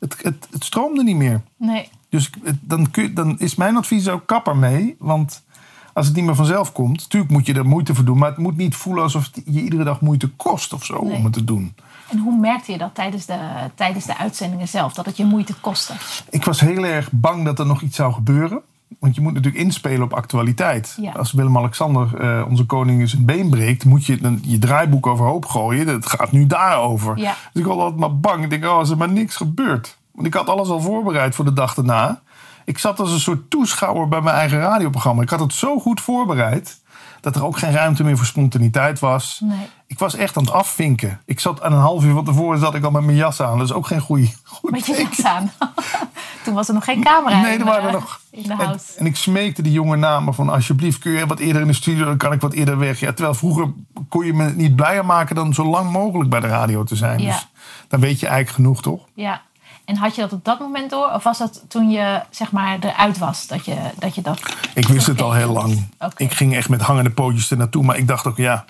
[0.00, 1.40] Het, het, het stroomde niet meer.
[1.56, 1.88] Nee.
[2.08, 4.96] Dus dan, kun dan is mijn advies ook kapper mee.
[4.98, 5.44] Want
[5.92, 8.18] als het niet meer vanzelf komt, natuurlijk moet je er moeite voor doen.
[8.18, 11.16] Maar het moet niet voelen alsof het je iedere dag moeite kost of zo Nee.
[11.16, 11.74] om het te doen.
[12.08, 13.38] En hoe merkte je dat tijdens de,
[13.74, 14.94] tijdens de uitzendingen zelf?
[14.94, 15.92] Dat het je moeite kostte?
[16.30, 18.60] Ik was heel erg bang dat er nog iets zou gebeuren.
[18.98, 20.96] Want je moet natuurlijk inspelen op actualiteit.
[21.00, 21.12] Ja.
[21.12, 23.84] Als Willem-Alexander, eh, onze koning, zijn been breekt...
[23.84, 25.86] moet je dan je draaiboek overhoop gooien.
[25.88, 27.18] Het gaat nu daarover.
[27.18, 27.34] Ja.
[27.52, 28.44] Dus ik was altijd maar bang.
[28.44, 29.96] Ik denk, oh, als er maar niks gebeurt.
[30.16, 32.20] Want ik had alles al voorbereid voor de dag daarna.
[32.64, 35.22] Ik zat als een soort toeschouwer bij mijn eigen radioprogramma.
[35.22, 36.80] Ik had het zo goed voorbereid...
[37.20, 39.40] dat er ook geen ruimte meer voor spontaniteit was.
[39.44, 39.68] Nee.
[39.86, 41.20] Ik was echt aan het afvinken.
[41.24, 43.58] Ik zat aan een half uur van tevoren zat ik al met mijn jas aan.
[43.58, 45.52] Dat is ook geen goede goed Met je jas aan.
[46.44, 48.20] Toen was er nog geen camera Nee, er waren er eh, nog.
[48.30, 51.68] in de en ik smeekte die jonge namen van alsjeblieft kun je wat eerder in
[51.68, 53.00] de studio, dan kan ik wat eerder weg.
[53.00, 53.72] Ja, terwijl vroeger
[54.08, 57.20] kon je me niet blijer maken dan zo lang mogelijk bij de radio te zijn.
[57.20, 57.32] Ja.
[57.32, 57.48] Dus
[57.88, 59.04] dan weet je eigenlijk genoeg, toch?
[59.14, 59.42] Ja.
[59.86, 61.10] En had je dat op dat moment door?
[61.12, 63.46] Of was dat toen je zeg maar eruit was?
[63.46, 64.40] Dat je dat, je dat
[64.74, 65.88] Ik wist het al heel lang.
[66.16, 67.84] Ik ging echt met hangende pootjes er naartoe.
[67.84, 68.64] Maar ik dacht ook, ja,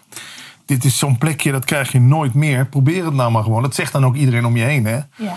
[0.64, 2.66] dit is zo'n plekje, dat krijg je nooit meer.
[2.66, 3.62] Probeer het nou maar gewoon.
[3.62, 4.98] Dat zegt dan ook iedereen om je heen, hè?
[5.16, 5.34] Ja.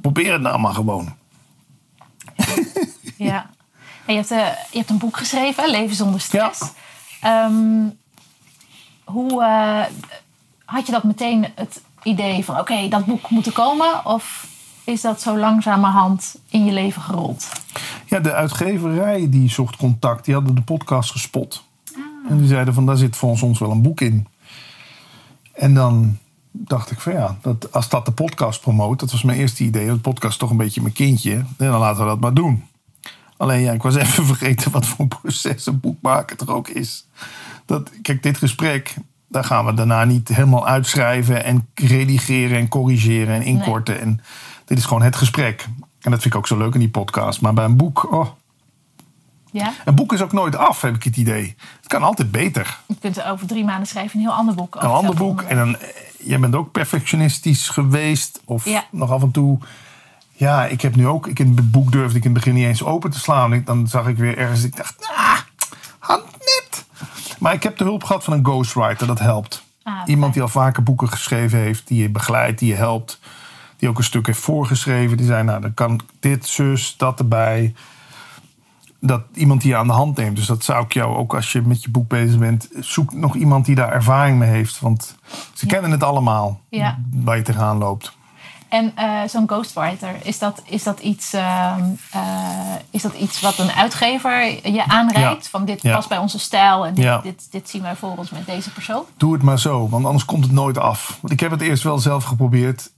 [0.00, 1.14] Probeer het nou maar gewoon.
[3.16, 3.50] ja.
[4.04, 6.60] En je, hebt, eh, je hebt een boek geschreven, Leven zonder stress.
[7.20, 7.44] Ja.
[7.44, 7.88] Ehm,
[9.04, 9.84] hoe eh,
[10.64, 14.06] had je dat meteen het idee van oké, dat boek moet er komen?
[14.06, 14.46] Of
[14.84, 17.48] is dat zo langzamerhand in je leven gerold?
[18.06, 20.24] Ja, de uitgeverij die zocht contact.
[20.24, 21.64] Die hadden de podcast gespot.
[22.28, 24.26] En die zeiden van, daar zit volgens ons wel een boek in.
[25.52, 26.18] En dan
[26.50, 29.00] dacht ik van ja, dat, als dat de podcast promoot...
[29.00, 29.86] dat was mijn eerste idee.
[29.86, 31.32] De podcast is toch een beetje mijn kindje.
[31.34, 32.64] En dan laten we dat maar doen.
[33.36, 36.68] Alleen ja, ik was even vergeten wat voor een proces een boek maken toch ook
[36.68, 37.06] is.
[37.66, 38.94] Dat, kijk, dit gesprek,
[39.28, 41.44] daar gaan we daarna niet helemaal uitschrijven...
[41.44, 44.00] en redigeren en corrigeren en inkorten.
[44.00, 44.20] En
[44.72, 45.66] dit is gewoon het gesprek.
[46.00, 47.40] En dat vind ik ook zo leuk in die podcast.
[47.40, 48.26] Maar bij een boek, oh,
[49.50, 49.72] Ja?
[49.84, 51.54] een boek is ook nooit af, heb ik het idee.
[51.76, 52.78] Het kan altijd beter.
[52.86, 54.74] Je kunt over drie maanden schrijven een heel ander boek.
[54.74, 55.42] Een ander boek.
[55.42, 58.40] En dan, eh, jij bent ook perfectionistisch geweest.
[58.44, 58.84] Of Ja.
[58.90, 59.58] nog af en toe.
[60.32, 61.26] Ja, ik heb nu ook.
[61.26, 63.62] Ik in het boek durfde ik in het begin niet eens open te slaan.
[63.64, 64.62] Dan zag ik weer ergens.
[64.64, 65.38] Ik dacht, ah,
[65.98, 66.84] had net.
[67.38, 69.06] Maar ik heb de hulp gehad van een ghostwriter.
[69.06, 69.62] Dat helpt.
[69.82, 69.94] Ah.
[70.06, 71.88] Iemand die al vaker boeken geschreven heeft.
[71.88, 73.18] Die je begeleidt, die je helpt.
[73.82, 75.16] Die ook een stuk heeft voorgeschreven.
[75.16, 77.74] Die zei, nou, dan kan dit, zus, dat erbij.
[79.00, 80.36] Dat iemand die je aan de hand neemt.
[80.36, 82.68] Dus dat zou ik jou ook als je met je boek bezig bent.
[82.80, 84.80] Zoek nog iemand die daar ervaring mee heeft.
[84.80, 85.16] Want
[85.52, 86.60] ze kennen het allemaal.
[86.68, 86.98] Ja.
[87.14, 88.16] Waar je tegenaan loopt.
[88.72, 92.20] En eh, zo'n ghostwriter, is dat, is, dat iets, ehm, eh,
[92.90, 95.44] is dat iets wat een uitgever je aanreikt?
[95.44, 95.50] Ja.
[95.50, 95.94] Van dit Ja.
[95.94, 97.18] past bij onze stijl en dit, Ja.
[97.18, 99.04] dit, dit zien wij voor ons met deze persoon?
[99.16, 101.18] Doe het maar zo, want anders komt het nooit af.
[101.20, 102.90] Want ik heb het eerst wel zelf geprobeerd.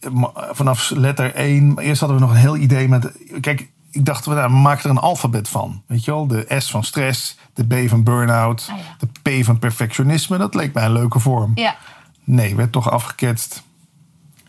[0.50, 1.78] Vanaf letter 1.
[1.78, 3.12] Eerst hadden we nog een heel idee met.
[3.40, 5.82] Kijk, ik dacht, nou, we maken er een alfabet van.
[5.86, 6.26] Weet je wel?
[6.26, 10.38] De S van stress, de B van burn-out, Ah, de P van perfectionisme.
[10.38, 11.52] Dat leek mij een leuke vorm.
[11.54, 11.76] Ja,
[12.24, 13.62] Nee, werd toch afgeketst.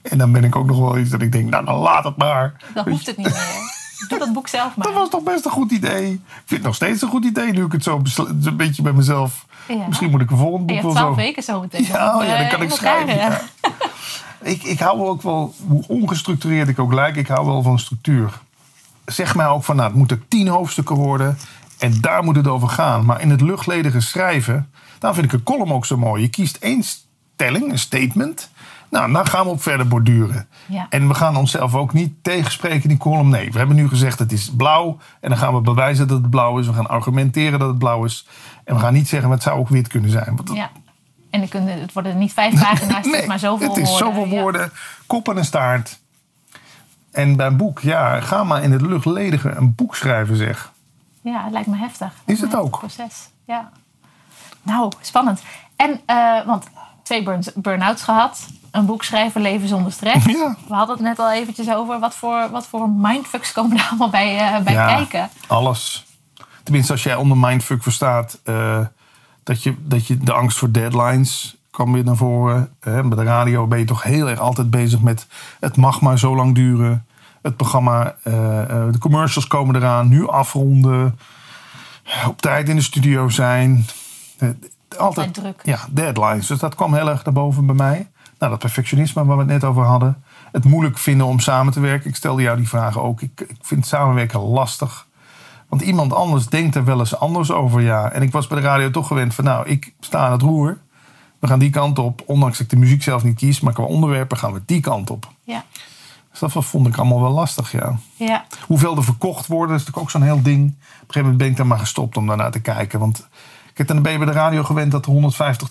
[0.10, 2.18] En dan ben ik ook nog wel iets dat ik denk, nou dan laat het
[2.18, 2.54] maar.
[2.74, 3.74] dan hoeft het niet meer.
[4.08, 4.86] Doe dat boek zelf maar.
[4.88, 6.12] Dat was toch best een goed idee.
[6.12, 8.94] Ik vind het nog steeds een goed idee nu ik het zo een beetje bij
[8.94, 9.46] mezelf.
[9.68, 9.88] Ja.
[9.88, 11.04] Misschien moet ik een volgend En boek wel hebt zo.
[11.04, 11.84] twaalf weken zo meteen.
[11.84, 13.16] Ja, oh ja, dan kan ik schrijven.
[13.16, 13.42] Ja.
[13.62, 13.72] ja.
[14.42, 18.40] Ik, ik hou ook wel, hoe ongestructureerd ik ook lijk, ik hou wel van structuur.
[19.06, 21.38] Zeg mij ook van, nou, het moeten tien hoofdstukken worden.
[21.78, 23.06] En daar moet het over gaan.
[23.06, 26.22] Maar in het luchtledige schrijven, dan vind ik een column ook zo mooi.
[26.22, 28.50] Je kiest één stelling, een statement.
[28.96, 30.48] Nou, dan gaan we op verder borduren.
[30.66, 30.86] Ja.
[30.90, 33.30] En we gaan onszelf ook niet tegenspreken in die column.
[33.30, 34.98] Nee, we hebben nu gezegd het is blauw.
[35.22, 36.68] En dan gaan we bewijzen dat het blauw is.
[36.68, 38.28] We gaan argumenteren dat het blauw is.
[38.64, 40.36] En we gaan niet zeggen, het zou ook wit kunnen zijn.
[40.36, 40.70] Want dat- Ja.
[41.30, 44.08] En dan kunnen, het worden niet vijf pagina's, is maar zoveel het is woorden.
[44.08, 44.42] zoveel Ja.
[44.42, 44.72] woorden,
[45.06, 46.00] kop en een staart.
[47.12, 50.72] En bij een boek, ja, ga maar in het luchtledige een boek schrijven, zeg.
[51.22, 52.14] Ja, het lijkt me heftig.
[52.26, 52.78] Is het ook?
[52.80, 53.30] Proces.
[53.46, 53.70] Ja.
[54.62, 55.42] Nou, spannend.
[55.76, 56.66] En, eh, want
[57.04, 58.48] twee burn- burn-outs gehad.
[58.76, 60.26] Een boek schrijven, leven zonder stress.
[60.36, 60.56] Ja.
[60.68, 62.00] We hadden het net al eventjes over.
[62.00, 65.30] Wat voor, wat voor mindfucks komen daar allemaal bij, eh, bij ja, kijken?
[65.48, 66.06] alles.
[66.64, 68.80] Tenminste, als jij onder mindfuck verstaat eh,
[69.44, 72.70] dat, je, dat je de angst voor deadlines kwam weer naar voren.
[72.80, 75.28] Hè, bij de radio ben je toch heel erg altijd bezig met
[75.60, 77.06] het mag maar zo lang duren.
[77.42, 81.20] Het programma, eh, eh, de commercials komen eraan, nu afronden.
[82.28, 83.86] Op tijd in de studio zijn.
[84.38, 84.50] Eh,
[84.98, 85.62] altijd Altijd druk.
[85.64, 86.48] Ja, deadlines.
[86.48, 88.08] Dus dat kwam heel erg naar boven bij mij.
[88.40, 90.24] Nou, dat perfectionisme waar we het net over hadden.
[90.52, 92.10] Het moeilijk vinden om samen te werken.
[92.10, 93.22] Ik stelde jou die vragen ook.
[93.22, 95.08] Ik, ik vind samenwerken lastig.
[95.70, 98.12] Want iemand anders denkt er wel eens anders over, ja.
[98.12, 100.78] En ik was bij de radio toch gewend van, nou, ik sta aan het roer.
[101.40, 102.24] We gaan die kant op.
[102.26, 105.10] Ondanks dat ik de muziek zelf niet kies, maar qua onderwerpen gaan we die kant
[105.10, 105.28] op.
[105.44, 105.64] Ja.
[106.32, 107.98] Dus dat vond ik allemaal wel lastig, ja.
[108.16, 108.46] Ja.
[108.68, 110.62] Hoeveel er verkocht worden, is natuurlijk ook zo'n heel ding.
[110.62, 113.00] Op een gegeven moment ben ik daar maar gestopt om daarnaar te kijken.
[113.00, 113.28] Want
[113.76, 115.68] kijk, dan ben je bij de radio gewend dat er 150,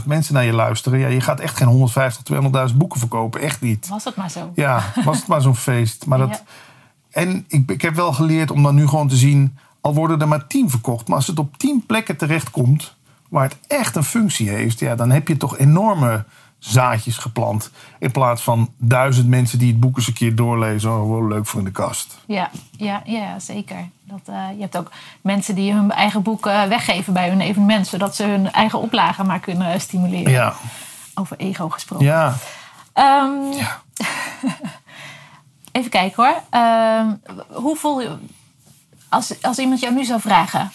[0.00, 0.98] 200.000 mensen naar je luisteren.
[0.98, 2.22] Ja, je gaat echt geen 150,
[2.70, 3.40] 200.000 boeken verkopen.
[3.40, 3.88] Echt niet.
[3.88, 4.52] Was het maar zo.
[4.54, 6.06] Ja, was het maar zo'n feest.
[6.06, 6.40] Maar dat, Ja.
[7.10, 9.58] En ik, ik heb wel geleerd om dan nu gewoon te zien...
[9.80, 11.08] al worden er maar 10 verkocht...
[11.08, 12.94] maar als het op 10 plekken terechtkomt...
[13.28, 14.78] waar het echt een functie heeft...
[14.78, 16.24] Ja, dan heb je toch enorme
[16.58, 17.70] zaadjes geplant.
[17.98, 20.90] In plaats van duizend mensen die het boek eens een keer doorlezen...
[21.02, 22.18] oh, leuk voor in de kast.
[22.26, 23.88] Ja, ja, ja zeker.
[24.04, 24.90] Dat, eh, je hebt ook
[25.20, 29.26] mensen die hun eigen boek eh, weggeven bij hun evenement, zodat ze hun eigen oplagen
[29.26, 30.32] maar kunnen stimuleren.
[30.32, 30.54] Ja,
[31.14, 32.06] Over ego gesproken.
[32.06, 32.34] ja.
[32.92, 33.80] Ehm, Ja.
[35.72, 36.42] Even kijken hoor.
[36.50, 37.06] Ehm,
[37.48, 38.16] hoe voel je.
[39.08, 40.70] Als, als iemand jou nu zou vragen: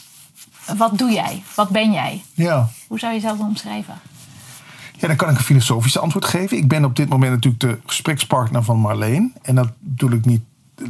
[0.77, 1.43] wat doe jij?
[1.55, 2.23] Wat ben jij?
[2.33, 2.69] ja.
[2.87, 4.01] Hoe zou je jezelf omschrijven?
[5.03, 6.57] Ja, dan kan ik een filosofisch antwoord geven.
[6.57, 9.33] Ik ben op dit moment natuurlijk de gesprekspartner van Marleen.
[9.41, 10.41] En dat bedoel ik niet
[10.75, 10.85] eh,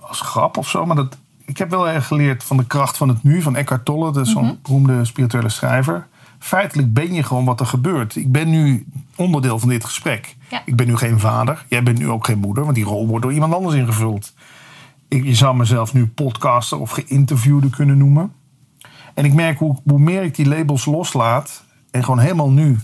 [0.00, 0.86] als grap of zo.
[0.86, 3.42] Maar dat, ik heb wel erg geleerd van de kracht van het nu.
[3.42, 6.06] Van Eckhart Tolle, is zo'n beroemde spirituele schrijver.
[6.38, 8.16] Feitelijk ben je gewoon wat er gebeurt.
[8.16, 10.36] Ik ben nu onderdeel van dit gesprek.
[10.50, 10.62] Ja.
[10.64, 11.64] Ik ben nu geen vader.
[11.68, 12.64] Jij bent nu ook geen moeder.
[12.64, 14.34] Want die rol wordt door iemand anders ingevuld.
[15.08, 18.32] Ik, je zou mezelf nu podcaster of geïnterviewde kunnen noemen.
[19.14, 21.64] En ik merk hoe, hoe meer ik die labels loslaat.
[21.90, 22.78] En gewoon helemaal nu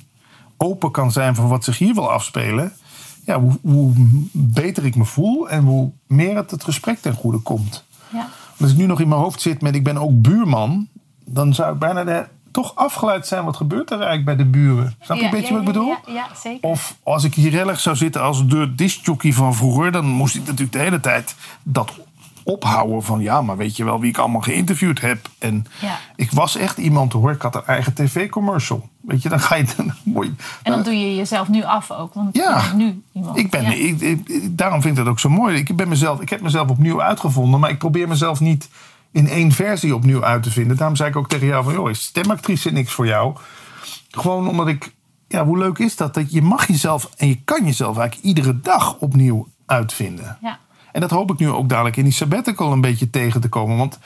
[0.59, 2.73] open kan zijn van wat zich hier wil afspelen.
[3.25, 3.93] Ja, hoe, hoe
[4.33, 7.85] beter ik me voel en hoe meer het het gesprek ten goede komt.
[8.13, 8.29] Ja.
[8.61, 10.89] Als ik nu nog in mijn hoofd zit met ik ben ook buurman.
[11.25, 13.45] Dan zou ik bijna de, toch afgeleid zijn.
[13.45, 14.95] Wat gebeurt er eigenlijk bij de buren?
[15.01, 15.95] Snap je Ja, een beetje ja, wat ik bedoel?
[16.07, 16.69] Ja, zeker.
[16.69, 19.93] Of als ik hier rellig zou zitten als de discjockey van vroeger...
[19.93, 21.93] dan moest ik natuurlijk de hele tijd dat
[22.49, 23.21] ophouden van...
[23.21, 25.29] ja, maar weet je wel wie ik allemaal geïnterviewd heb?
[25.39, 25.99] En Ja.
[26.17, 27.31] ik was echt iemand hoor.
[27.33, 28.89] Ik had een eigen tv-commercial.
[29.01, 29.65] Weet je, dan ga je...
[29.77, 32.15] Dan, mooi, en dan doe je jezelf nu af ook.
[32.15, 32.63] Want Ja.
[32.71, 33.39] je nu iemand.
[33.39, 33.71] ik ben, Ja.
[33.73, 35.57] ik- daarom vind ik dat ook zo mooi.
[35.57, 38.69] Ik, ben mezelf, ik heb mezelf opnieuw uitgevonden, maar ik probeer mezelf niet
[39.13, 40.77] in één versie opnieuw uit te vinden.
[40.77, 43.37] Daarom zei ik ook tegen jou van, joh, is stemactrice niks voor jou?
[44.11, 44.95] Gewoon omdat ik,
[45.29, 46.15] ja, hoe leuk is dat?
[46.15, 50.39] Dat je mag jezelf en je kan jezelf eigenlijk iedere dag opnieuw uitvinden.
[50.43, 50.59] Ja.
[50.93, 53.77] En dat hoop ik nu ook dadelijk in die sabbatical een beetje tegen te komen.
[53.77, 53.99] Want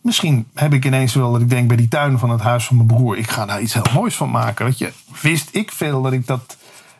[0.00, 2.76] misschien heb ik ineens wel dat ik denk bij die tuin van het huis van
[2.76, 3.16] mijn broer...
[3.16, 4.64] ik ga daar iets heel moois van maken.
[4.64, 6.56] Weet je, wist ik veel dat ik dat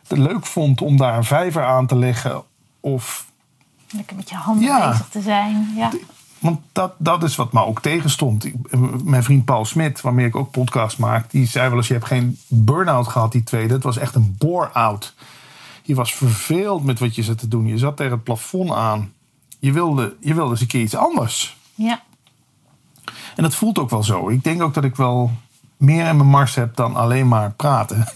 [0.07, 2.43] leuk vond om daar een vijver aan te leggen.
[2.79, 3.25] Of,
[3.91, 4.89] Lekker met je handen Ja.
[4.89, 5.73] bezig te zijn.
[5.75, 5.91] Ja.
[6.39, 8.45] want dat, dat is wat me ook tegenstond.
[8.45, 8.55] Ik,
[9.03, 11.31] mijn vriend Paul Smit, waarmee ik ook podcast maak...
[11.31, 13.73] die zei wel eens, je hebt geen burn-out gehad die tweede.
[13.73, 15.13] Het was echt een bore-out.
[15.83, 17.67] Je was verveeld met wat je zat te doen.
[17.67, 19.11] Je zat tegen het plafond aan.
[19.59, 21.57] Je wilde, je wilde eens een keer iets anders.
[21.75, 22.01] ja.
[23.35, 24.29] En dat voelt ook wel zo.
[24.29, 25.31] Ik denk ook dat ik wel
[25.77, 28.07] meer in mijn mars heb dan alleen maar praten.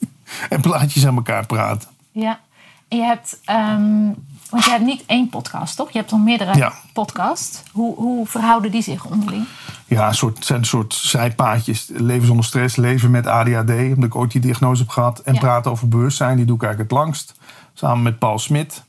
[0.48, 1.88] en plaatjes aan elkaar praten.
[2.12, 2.40] Ja.
[2.88, 4.02] En je hebt, ehm,
[4.50, 5.90] want je hebt niet één podcast, toch?
[5.90, 6.72] Je hebt nog meerdere Ja.
[6.92, 7.62] podcasts.
[7.72, 9.44] Hoe, hoe verhouden die zich onderling?
[9.86, 11.88] Ja, soort, het zijn een soort zijpaadjes.
[11.92, 13.70] Leven zonder stress, leven met ADHD.
[13.70, 15.18] Omdat ik ooit die diagnose heb gehad.
[15.18, 15.40] En Ja.
[15.40, 17.34] praten over bewustzijn, die doe ik eigenlijk het langst.
[17.74, 18.82] Samen met Paul Smit.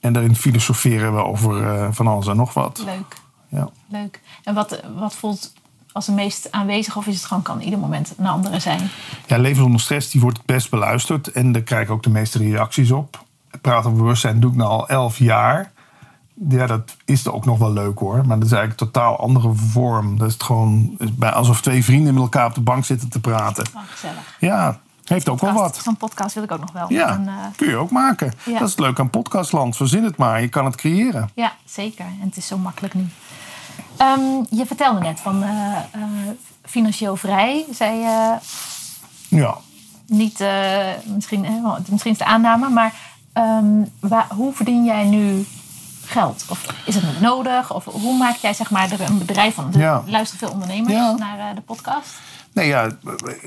[0.00, 2.82] En daarin filosoferen we over eh, van alles en nog wat.
[2.84, 3.16] Leuk,
[3.48, 3.68] Ja.
[3.88, 4.20] leuk.
[4.44, 5.52] En wat, wat voelt
[5.92, 6.96] als het meest aanwezig?
[6.96, 8.90] Of is het gewoon, kan ieder moment een andere zijn?
[9.26, 11.32] Ja, Leven zonder stress die wordt het best beluisterd.
[11.32, 13.24] En daar krijg ik ook de meeste reacties op.
[13.60, 15.72] Praten over bewustzijn doe ik nu al elf jaar.
[16.48, 18.26] Ja, dat is ook nog wel leuk hoor.
[18.26, 20.18] Maar dat is eigenlijk een totaal andere vorm.
[20.18, 23.66] Dat is het gewoon alsof twee vrienden met elkaar op de bank zitten te praten.
[23.74, 24.36] Oh, gezellig.
[24.40, 25.76] Ja, heeft ook wel wat.
[25.84, 26.92] Zo'n podcast wil ik ook nog wel.
[26.92, 28.32] Ja, En, eh, kun je ook maken.
[28.44, 28.58] ja.
[28.58, 29.76] Dat is leuk aan podcastland.
[29.76, 30.40] Verzin het maar.
[30.40, 31.30] Je kan het creëren.
[31.34, 32.04] ja, zeker.
[32.04, 33.06] En het is zo makkelijk nu.
[33.96, 36.02] Ehm, je vertelde net van eh, eh,
[36.64, 37.64] financieel vrij.
[37.72, 38.36] Zei je
[39.28, 39.56] Ja.
[40.06, 40.44] niet,
[41.04, 41.46] misschien,
[41.88, 42.94] misschien is de aanname, maar
[43.32, 43.66] ehm,
[44.00, 45.46] waar, hoe verdien jij nu
[46.04, 46.44] geld?
[46.48, 47.74] Of is het niet nodig?
[47.74, 49.72] Of hoe maak jij zeg maar, er een bedrijf van?
[49.74, 50.02] Er Ja.
[50.06, 51.14] luisteren veel ondernemers Ja.
[51.18, 52.08] naar de podcast.
[52.58, 52.88] Nee, ja,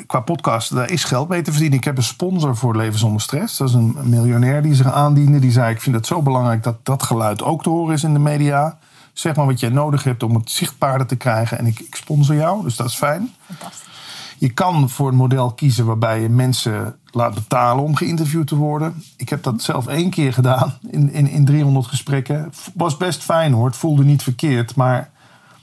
[0.08, 1.78] qua podcast, daar is geld mee te verdienen.
[1.78, 3.58] Ik heb een sponsor voor Leven zonder Stress.
[3.58, 5.40] Dat is een miljonair die zich aandiende.
[5.40, 8.14] Die zei, ik vind het zo belangrijk dat dat geluid ook te horen is in
[8.14, 8.78] de media.
[9.14, 11.58] Zeg maar wat jij nodig hebt om het zichtbaarder te krijgen.
[11.58, 13.34] En ik, ik sponsor jou, dus dat is fijn.
[13.46, 13.90] Fantastisch.
[14.38, 19.04] Je kan voor een model kiezen waarbij je mensen laat betalen om geïnterviewd te worden.
[19.18, 22.54] Ik heb dat zelf één keer gedaan in, in, in 300 gesprekken.
[22.74, 24.76] Was best fijn hoor, het voelde niet verkeerd.
[24.76, 25.11] Maar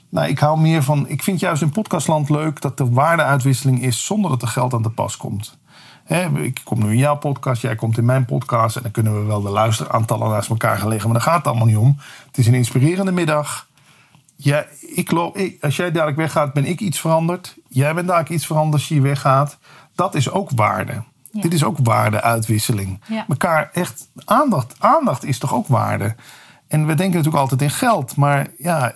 [0.09, 1.07] nou, ik hou meer van.
[1.07, 4.81] Ik vind juist in podcastland leuk dat er waardeuitwisseling is zonder dat er geld aan
[4.81, 5.57] te pas komt.
[6.35, 8.75] Ik kom nu in jouw podcast, jij komt in mijn podcast.
[8.75, 11.09] En dan kunnen we wel de luisteraantallen naast elkaar gaan leggen.
[11.09, 11.97] Maar daar gaat het allemaal niet om.
[12.25, 13.67] Het is een inspirerende middag.
[14.35, 17.55] Ja, ik loop, als jij dadelijk weggaat, ben ik iets veranderd.
[17.67, 19.57] Jij bent dadelijk iets veranderd als je weggaat.
[19.95, 21.03] Dat is ook waarde.
[21.31, 21.41] Ja.
[21.41, 23.01] Dit is ook waardeuitwisseling.
[23.07, 23.25] Ja.
[23.27, 24.75] Elkaar echt aandacht.
[24.79, 26.15] Aandacht is toch ook waarde.
[26.67, 28.15] En we denken natuurlijk altijd in geld.
[28.15, 28.93] Maar ja,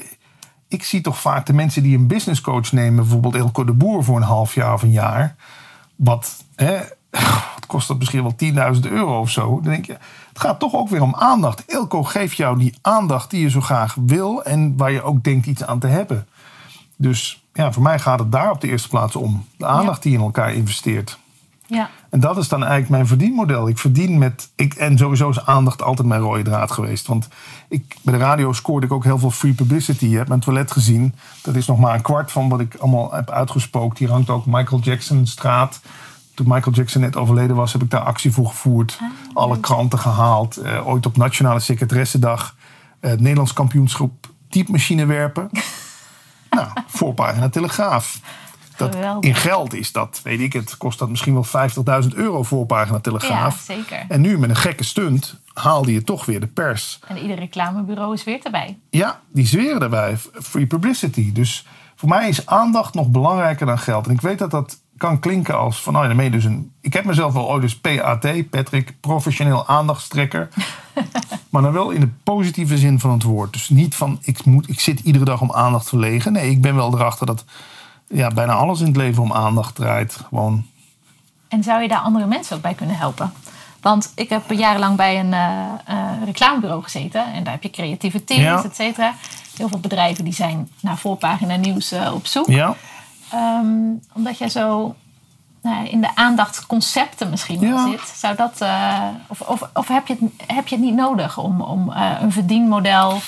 [0.73, 2.95] ik zie toch vaak de mensen die een business coach nemen.
[2.95, 5.36] Bijvoorbeeld Elko de Boer voor een half jaar of een jaar.
[5.95, 6.77] Wat, hè,
[7.55, 9.59] wat kost dat misschien wel 10.000 euro of zo.
[9.62, 9.97] Dan denk je,
[10.29, 11.65] het gaat toch ook weer om aandacht.
[11.65, 14.43] Elko geeft jou die aandacht die je zo graag wil.
[14.43, 16.27] En waar je ook denkt iets aan te hebben.
[16.95, 19.45] Dus ja, voor mij gaat het daar op de eerste plaats om.
[19.57, 21.19] De aandacht die je in elkaar investeert.
[21.65, 21.89] Ja.
[22.10, 23.67] En dat is dan eigenlijk mijn verdienmodel.
[23.67, 24.52] Ik verdien met.
[24.56, 27.08] Ik, en sowieso is aandacht altijd mijn rode draad geweest.
[27.08, 27.28] Want
[27.69, 30.06] ik, bij de radio scoorde ik ook heel veel free publicity.
[30.06, 31.15] Je hebt mijn toilet gezien.
[31.41, 33.97] Dat is nog maar een kwart van wat ik allemaal heb uitgespookt.
[33.97, 35.82] Hier hangt ook Michael Jackson straat.
[36.34, 38.99] Toen Michael Jackson net overleden was, heb ik daar actie voor gevoerd.
[39.34, 40.58] Alle kranten gehaald.
[40.58, 42.56] Eh, ooit op Nationale Secretaressendag.
[42.99, 44.12] eh, het Nederlands kampioenschap
[44.49, 45.49] typemachine werpen.
[46.49, 48.19] nou, voorpagina Telegraaf.
[48.86, 49.30] Dat Geweldig.
[49.30, 51.46] in geld is dat, weet ik het, kost dat misschien wel
[52.04, 53.63] 50.000 euro voorpagina ja, Telegraaf.
[53.67, 54.06] zeker.
[54.08, 57.00] En nu met een gekke stunt haalde je toch weer de pers.
[57.08, 58.80] En ieder reclamebureau is weer erbij.
[58.89, 60.17] Ja, die zweren daarbij.
[60.41, 61.32] Free publicity.
[61.32, 61.65] Dus
[61.96, 64.08] voor mij is aandacht nog belangrijker dan geld.
[64.08, 66.72] En ik weet dat dat kan klinken als van, nou ja, je dus een...
[66.82, 70.50] Ik heb mezelf wel ooit dus PAT, Patrick, professioneel aandachtstrekker.
[71.50, 73.54] maar dan wel in de positieve zin van het woord.
[73.54, 76.34] Dus niet van, ik, moet, ik zit iedere dag om aandacht verlegen.
[76.34, 77.46] Nee, ik ben wel erachter dat
[78.13, 80.13] ja, bijna alles in het leven om aandacht draait.
[80.28, 80.65] Gewoon,
[81.47, 83.34] En zou je daar andere mensen ook bij kunnen helpen?
[83.82, 85.65] Want ik heb jarenlang bij een eh,
[86.26, 87.34] reclamebureau gezeten.
[87.34, 88.63] En daar heb je creatieve teams, Ja.
[88.63, 89.13] et cetera.
[89.58, 92.47] Heel veel bedrijven die zijn naar voorpagina nieuws eh, op zoek.
[92.47, 92.76] ja,
[93.32, 93.67] Ehm,
[94.13, 94.95] omdat jij zo
[95.62, 97.88] nou, in de aandachtsconcepten misschien Ja.
[97.89, 98.13] zit.
[98.15, 98.62] Zou dat,
[99.28, 101.89] of of, of heb, je het, heb je het niet nodig om, om
[102.21, 103.19] een verdienmodel...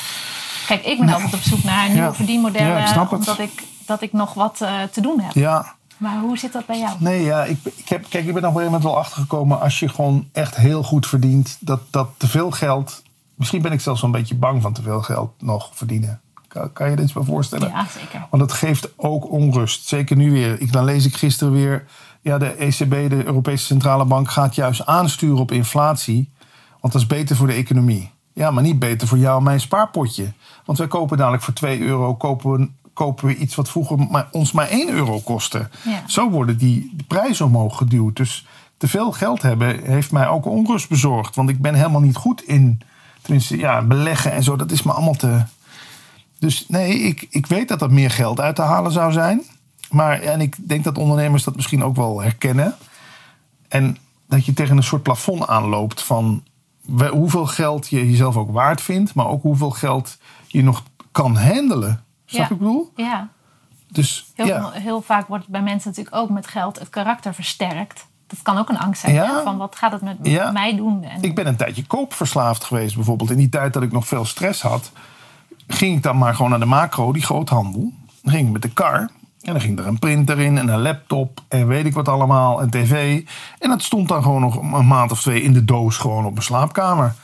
[0.67, 2.67] Kijk, ik ben altijd op zoek naar nieuwe verdienmodellen.
[2.67, 3.19] Ja, ik snap het.
[3.19, 5.33] Omdat ik, dat ik nog wat eh, te doen heb.
[5.33, 5.75] ja.
[5.97, 6.95] Maar hoe zit dat bij jou?
[6.99, 9.59] Nee, ja, ik, ik, heb, kijk, ik ben op een gegeven moment wel achtergekomen.
[9.59, 13.03] Als je gewoon echt heel goed verdient, dat, dat te veel geld.
[13.35, 16.21] Misschien ben ik zelfs wel een beetje bang van te veel geld nog verdienen.
[16.47, 17.69] Kan, kan je dit eens bij voorstellen?
[17.69, 18.27] Ja, zeker.
[18.29, 19.87] Want dat geeft ook onrust.
[19.87, 20.61] Zeker nu weer.
[20.61, 21.85] Ik, dan lees ik gisteren weer.
[22.21, 26.31] Ja, de ECB, de Europese Centrale Bank, gaat juist aansturen op inflatie.
[26.81, 28.11] Want dat is beter voor de economie.
[28.33, 30.33] Ja, maar niet beter voor jou en mijn spaarpotje.
[30.65, 34.27] Want wij kopen dadelijk voor 2 euro kopen we, kopen we iets wat vroeger maar,
[34.31, 35.69] ons maar 1 euro kostte.
[35.83, 36.03] Ja.
[36.07, 38.15] Zo worden die de prijzen omhoog geduwd.
[38.15, 38.45] Dus
[38.77, 41.35] te veel geld hebben heeft mij ook onrust bezorgd.
[41.35, 42.81] Want ik ben helemaal niet goed in
[43.21, 44.55] tenminste, ja, beleggen en zo.
[44.55, 45.43] Dat is me allemaal te.
[46.39, 49.41] Dus nee, ik, ik weet dat er meer geld uit te halen zou zijn.
[49.89, 52.75] Maar en ik denk dat ondernemers dat misschien ook wel herkennen.
[53.67, 56.43] En dat je tegen een soort plafond aanloopt van
[57.11, 62.04] hoeveel geld je jezelf ook waard vindt, maar ook hoeveel geld je nog kan handelen.
[62.25, 62.53] Snap Ja.
[62.55, 62.91] ik bedoel?
[62.95, 63.29] Ja,
[63.87, 64.71] Dus heel, ja.
[64.71, 68.07] heel vaak wordt bij mensen natuurlijk ook met geld het karakter versterkt.
[68.27, 69.13] Dat kan ook een angst zijn.
[69.13, 69.43] Ja.
[69.43, 70.51] Van wat gaat het met Ja.
[70.51, 71.03] mij doen?
[71.03, 72.95] En, Ik ben een tijdje koopverslaafd geweest.
[72.95, 74.91] Bijvoorbeeld in die tijd dat ik nog veel stress had,
[75.67, 77.91] ging ik dan maar gewoon naar de macro, die groothandel.
[78.21, 78.99] Dan ging ik met de kar.
[79.41, 82.61] En dan ging er een printer in en een laptop en weet ik wat allemaal,
[82.61, 83.23] en tv.
[83.59, 86.31] En dat stond dan gewoon nog een maand of twee in de doos gewoon op
[86.31, 87.15] mijn slaapkamer.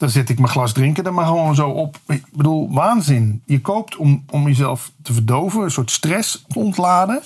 [0.00, 1.98] Dan zet ik mijn glas drinken er maar gewoon zo op.
[2.06, 3.42] Ik bedoel, waanzin.
[3.46, 7.22] Je koopt om, om jezelf te verdoven, een soort stress ontladen.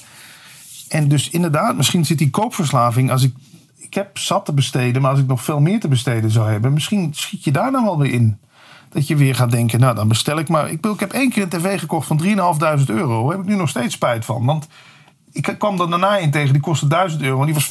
[0.89, 3.11] En dus inderdaad, misschien zit die koopverslaving.
[3.11, 3.35] Als ik,
[3.77, 6.73] ik heb zat te besteden, maar als ik nog veel meer te besteden zou hebben,
[6.73, 8.39] misschien schiet je daar dan wel weer in.
[8.89, 10.71] Dat je weer gaat denken, nou dan bestel ik maar.
[10.71, 12.27] Ik, ik heb één keer een tv gekocht van 3.500
[12.87, 13.23] euro.
[13.23, 14.45] Daar heb ik nu nog steeds spijt van.
[14.45, 14.67] Want
[15.33, 17.41] ik kwam er daarna in tegen, die kostte 1000 euro.
[17.41, 17.71] En die was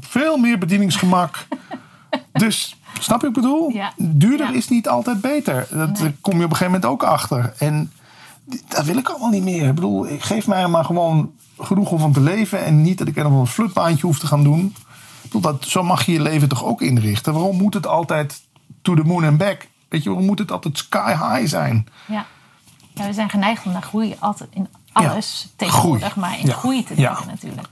[0.00, 1.46] veel meer bedieningsgemak.
[2.32, 3.70] dus, snap je wat ik bedoel?
[3.70, 3.92] Ja.
[3.96, 4.56] Duurder Ja.
[4.56, 5.66] is niet altijd beter.
[5.70, 6.16] Dat Nee.
[6.20, 7.54] kom je op een gegeven moment ook achter.
[7.58, 7.92] En
[8.68, 9.68] dat wil ik allemaal niet meer.
[9.68, 12.64] Ik bedoel, ik geef mij maar gewoon genoeg om van te leven.
[12.64, 14.74] En niet dat ik er nog een flutbaantje hoef te gaan doen.
[15.22, 17.32] Ik bedoel, dat, zo mag je je leven toch ook inrichten.
[17.32, 18.40] Waarom moet het altijd
[18.82, 19.68] to the moon and back?
[19.88, 21.86] Weet je, waarom moet het altijd sky high zijn?
[22.06, 22.26] ja.
[22.94, 26.26] ja, we zijn geneigd om naar groei altijd in alles tegenwoordig, groei.
[26.26, 27.68] maar in groei te denken natuurlijk.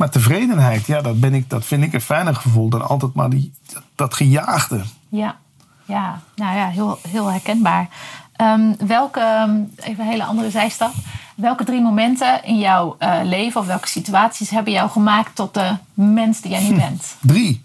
[0.00, 3.30] Maar tevredenheid, ja, dat, ben ik, dat vind ik een fijner gevoel dan altijd maar
[3.30, 4.82] die, dat, dat gejaagde.
[5.08, 5.36] Ja,
[5.84, 6.20] ja.
[6.36, 7.88] nou ja, heel, heel herkenbaar.
[8.36, 10.92] Ehm, welke, ehm, even een hele andere zijstap.
[11.36, 15.76] Welke drie momenten in jouw eh, leven of welke situaties hebben jou gemaakt tot de
[15.94, 17.16] mens die jij nu bent?
[17.20, 17.62] Drie.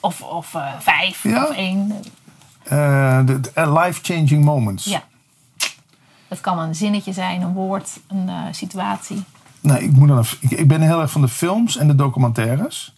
[0.00, 1.44] Of, of eh, vijf Ja.
[1.44, 1.92] of één.
[2.62, 4.84] eh, de, de life-changing moments.
[4.84, 5.02] Ja.
[6.28, 9.24] Het kan een zinnetje zijn, een woord, een situatie.
[9.62, 11.94] Nee, ik, moet dan, even- ik, ik ben heel erg van de films en de
[11.94, 12.94] documentaires.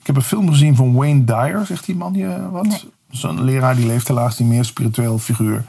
[0.00, 2.66] Ik heb een film gezien van Wayne Dyer, zegt die man je wat?
[2.66, 2.80] Nee.
[3.10, 5.64] Zo'n leraar die leeft helaas niet meer, spiritueel figuur.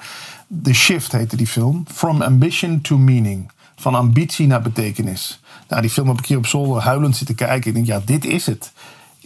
[0.63, 1.83] The Shift heette die film.
[1.93, 3.51] From Ambition to Meaning.
[3.75, 5.39] Van ambitie naar betekenis.
[5.67, 7.67] Nou, die film heb ik hier op zolder huilend zitten kijken.
[7.67, 8.71] Ik denk, ja, dit is het.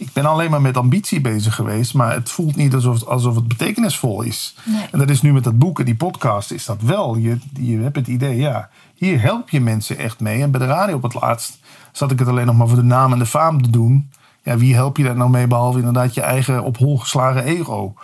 [0.00, 1.94] Ik ben alleen maar met ambitie bezig geweest.
[1.94, 4.54] Maar het voelt niet alsof, alsof het betekenisvol is.
[4.64, 4.86] Nee.
[4.92, 7.16] En dat is nu met dat boek en die podcast is dat wel.
[7.16, 10.42] Je, je hebt het idee, ja, hier help je mensen echt mee.
[10.42, 11.58] En bij de radio op het laatst
[11.92, 14.10] zat ik het alleen nog maar voor de naam en de faam te doen.
[14.42, 17.94] Ja, wie help je daar nou mee behalve inderdaad je eigen op hol geslagen ego.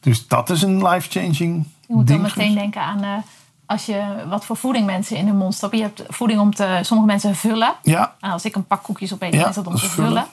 [0.00, 3.10] Dus dat is een life-changing Je moet dan meteen denken aan eh,
[3.66, 5.78] als je, wat voor voeding mensen in hun mond stoppen.
[5.78, 7.74] Je hebt voeding om te, sommige mensen vullen.
[7.82, 10.08] Ja, Nou, als ik een pak koekjes opeet, Ja, is dat om te vullen.
[10.08, 10.26] vullen.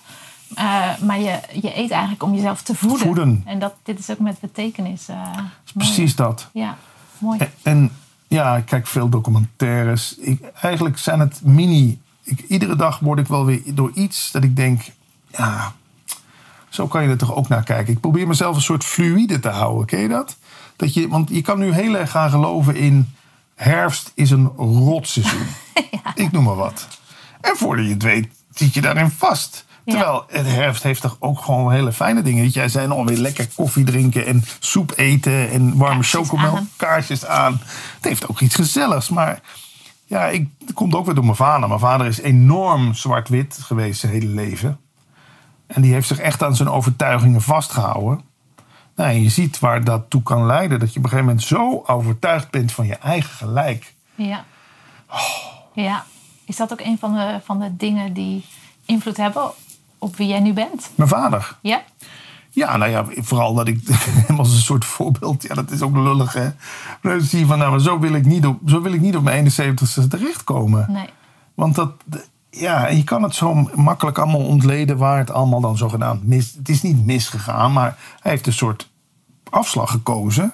[0.55, 2.99] Eh, maar je, je eet eigenlijk om jezelf te voeden.
[2.99, 3.41] Voeden.
[3.45, 5.07] En dat, dit is ook met betekenis.
[5.07, 5.37] eh,
[5.73, 6.49] precies dat.
[6.53, 6.77] Ja,
[7.17, 7.39] mooi.
[7.39, 7.91] En, en
[8.27, 10.15] ja, ik kijk veel documentaires.
[10.17, 11.99] Ik, eigenlijk zijn het mini.
[12.23, 14.81] Ik, iedere dag word ik wel weer door iets dat ik denk,
[15.27, 15.73] ja,
[16.69, 17.93] zo kan je er toch ook naar kijken.
[17.93, 19.85] Ik probeer mezelf een soort fluïde te houden.
[19.85, 20.37] Ken je dat?
[20.79, 23.13] dat je, want je kan nu heel erg gaan geloven in
[23.55, 25.47] herfst is een rotseizoen.
[26.15, 26.87] Ik noem maar wat.
[27.41, 29.65] En voordat je het weet, zit je daarin vast.
[29.89, 32.43] Terwijl het herfst heeft toch ook gewoon hele fijne dingen.
[32.43, 36.69] Dat jij zei nog weer lekker koffie drinken en soep eten en warme chocomel, aan.
[36.75, 37.61] kaarsjes aan.
[37.95, 39.09] Het heeft ook iets gezelligs.
[39.09, 39.41] Maar
[40.05, 41.67] ja, ik, het komt ook weer door mijn vader.
[41.67, 44.79] Mijn vader is enorm zwart-wit geweest zijn hele leven.
[45.67, 48.21] En die heeft zich echt aan zijn overtuigingen vastgehouden.
[48.95, 50.79] Nou, en je ziet waar dat toe kan leiden.
[50.79, 53.93] Dat je op een gegeven moment zo overtuigd bent van je eigen gelijk.
[54.15, 54.43] Ja.
[55.09, 55.19] Oh.
[55.73, 56.05] ja.
[56.45, 58.45] Is dat ook een van de, van de dingen die
[58.85, 59.51] invloed hebben
[59.99, 60.91] op wie jij nu bent?
[60.95, 61.57] Mijn vader.
[61.61, 61.81] Ja?
[62.51, 63.79] Ja, nou ja, vooral dat ik
[64.27, 65.43] hem als een soort voorbeeld.
[65.43, 66.49] Ja, dat is ook lullig, hè.
[67.01, 69.01] Maar dan zie je van, nou, maar zo wil ik niet op, zo wil ik
[69.01, 70.85] niet op mijn 71ste terechtkomen.
[70.91, 71.09] Nee.
[71.53, 71.91] Want dat,
[72.49, 76.53] ja, je kan het zo makkelijk allemaal ontleden waar het allemaal dan zogenaamd mis.
[76.57, 78.89] Het is niet misgegaan, maar hij heeft een soort
[79.49, 80.53] afslag gekozen.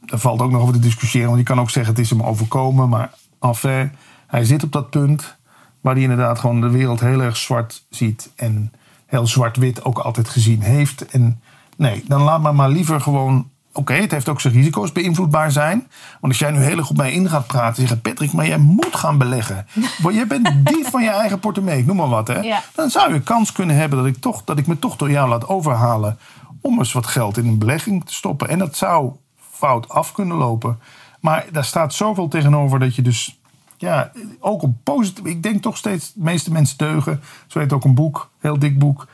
[0.00, 2.22] Daar valt ook nog over te discussiëren, want je kan ook zeggen het is hem
[2.22, 2.88] overkomen.
[2.88, 3.92] Maar enfin,
[4.26, 5.36] hij zit op dat punt
[5.82, 8.32] waar hij inderdaad gewoon de wereld heel erg zwart ziet.
[8.36, 8.72] En
[9.06, 11.06] heel zwart-wit ook altijd gezien heeft.
[11.06, 11.40] En
[11.76, 13.50] nee, dan laat maar maar liever gewoon...
[13.74, 15.88] Oké, het heeft ook zijn risico's beïnvloedbaar zijn.
[16.20, 17.76] Want als jij nu heel erg op mij in gaat praten...
[17.76, 19.66] zeggen Patrick, maar jij moet gaan beleggen.
[20.02, 22.28] Want jij bent dief van je eigen portemonnee, ik noem maar wat.
[22.28, 22.40] Hè?
[22.40, 22.62] Ja.
[22.74, 25.28] Dan zou je kans kunnen hebben dat ik, toch, dat ik me toch door jou
[25.28, 26.18] laat overhalen...
[26.60, 28.48] om eens wat geld in een belegging te stoppen.
[28.48, 29.12] En dat zou
[29.50, 30.78] fout af kunnen lopen.
[31.20, 33.40] Maar daar staat zoveel tegenover dat je dus...
[33.82, 34.10] Ja,
[34.40, 35.24] ook op positief.
[35.24, 37.20] Ik denk toch steeds, de meeste mensen deugen.
[37.46, 39.06] Zo heet ook een boek, heel dik boek.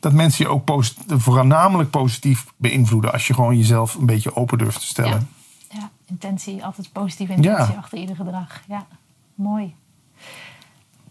[0.00, 3.12] Dat mensen je ook posit- voornamelijk positief beïnvloeden.
[3.12, 5.28] Als je gewoon jezelf een beetje open durft te stellen.
[5.70, 7.78] Ja, intentie, altijd positieve intentie Ja.
[7.78, 8.60] achter ieder gedrag.
[8.68, 8.86] Ja,
[9.34, 9.74] mooi.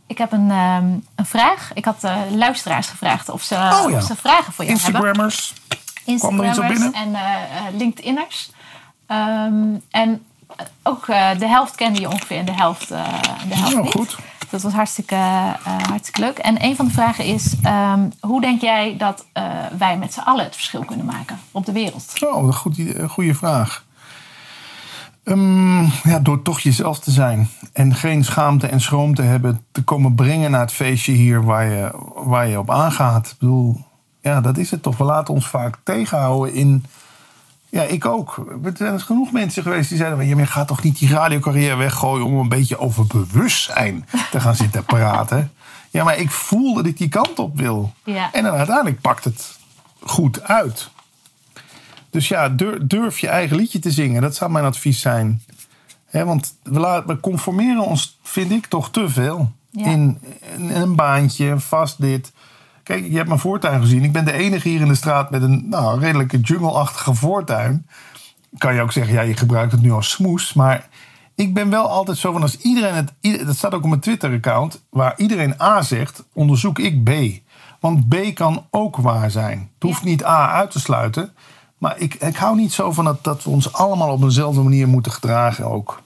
[0.08, 0.86] Ik heb een, ehm,
[1.16, 1.72] een vraag.
[1.74, 3.98] Ik had eh, luisteraars gevraagd of ze, Oh ja.
[3.98, 5.00] of ze vragen voor jou hebben.
[5.00, 5.54] Instagrammers.
[5.70, 8.52] Er Instagrammers en eh, LinkedIn'ers.
[9.06, 10.22] Ehm, en
[10.84, 13.04] ook eh, de helft kende je ongeveer en de helft, eh,
[13.48, 13.92] de helft Oh, niet.
[13.92, 14.18] goed.
[14.50, 16.38] Dat was hartstikke, eh, hartstikke leuk.
[16.38, 19.26] En een van de vragen is: ehm, hoe denk jij dat
[19.78, 22.14] wij met z'n allen het verschil kunnen maken op de wereld?
[22.20, 23.84] Oh, een goed idee- een goede vraag.
[25.24, 27.50] Ehm, ja, door toch jezelf te zijn.
[27.74, 29.66] En geen schaamte en schroom te hebben.
[29.72, 33.28] Te komen brengen naar het feestje hier waar je, waar je op aangaat.
[33.28, 33.82] Ik bedoel,
[34.22, 34.98] ja, dat is het toch.
[34.98, 36.86] We laten ons vaak tegenhouden in...
[37.70, 38.46] Ja, ik ook.
[38.64, 40.28] Er zijn genoeg mensen geweest die zeiden...
[40.28, 42.26] "Ja, maar je gaat toch niet die radiocarrière weggooien...
[42.26, 45.52] om een beetje over bewustzijn te gaan zitten praten.
[45.90, 47.94] Ja, maar ik voel dat ik die kant op wil.
[48.04, 48.30] Ja.
[48.34, 49.58] En dan uiteindelijk pakt het
[50.00, 50.90] goed uit.
[52.10, 52.50] Dus ja,
[52.82, 54.22] durf, je eigen liedje te zingen.
[54.22, 55.42] Dat zou mijn advies zijn.
[56.06, 59.52] Hè, want we, laten, we conformeren ons, vind ik, toch te veel.
[59.70, 59.86] Ja.
[59.86, 60.20] In
[60.58, 62.32] een baantje, vast dit.
[62.90, 64.04] Kijk, je hebt mijn voortuin gezien.
[64.04, 67.88] Ik ben de enige hier in de straat met een nou, redelijke jungle-achtige voortuin.
[68.58, 70.54] Kan je ook zeggen, ja, je gebruikt het nu als smoes.
[70.54, 70.88] Maar
[71.36, 73.14] ik ben wel altijd zo van als iedereen het.
[73.46, 74.82] Dat staat ook op mijn Twitter-account.
[74.90, 77.12] Waar iedereen A zegt, onderzoek ik B.
[77.80, 79.60] Want B kan ook waar zijn.
[79.74, 81.34] Het hoeft niet A uit te sluiten.
[81.78, 84.88] Maar ik, ik hou niet zo van dat, dat we ons allemaal op eenzelfde manier
[84.88, 86.02] moeten gedragen ook.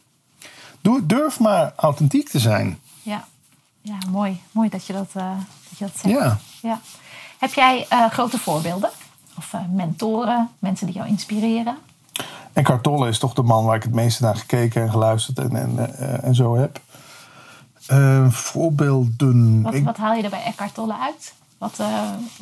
[1.04, 2.80] Durf maar authentiek te zijn.
[3.02, 3.26] Ja,
[3.82, 4.42] ja mooi.
[4.52, 5.32] Mooi dat je dat, eh,
[5.70, 6.16] dat, je dat zegt.
[6.16, 6.40] Ja.
[6.64, 6.80] Ja.
[7.40, 8.90] Heb jij eh, grote voorbeelden?
[9.38, 11.78] Of eh, mentoren, mensen die jou inspireren?
[12.54, 15.56] Eckhart Tolle is toch de man waar ik het meeste naar gekeken en geluisterd en,
[15.56, 16.80] en, eh, en zo heb.
[17.88, 19.62] Eh, voorbeelden.
[19.62, 21.34] Wat, Ik- wat haal je er bij Eckhart Tolle uit?
[21.58, 21.80] Wat,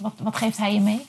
[0.02, 1.06] wat, wat geeft hij je mee?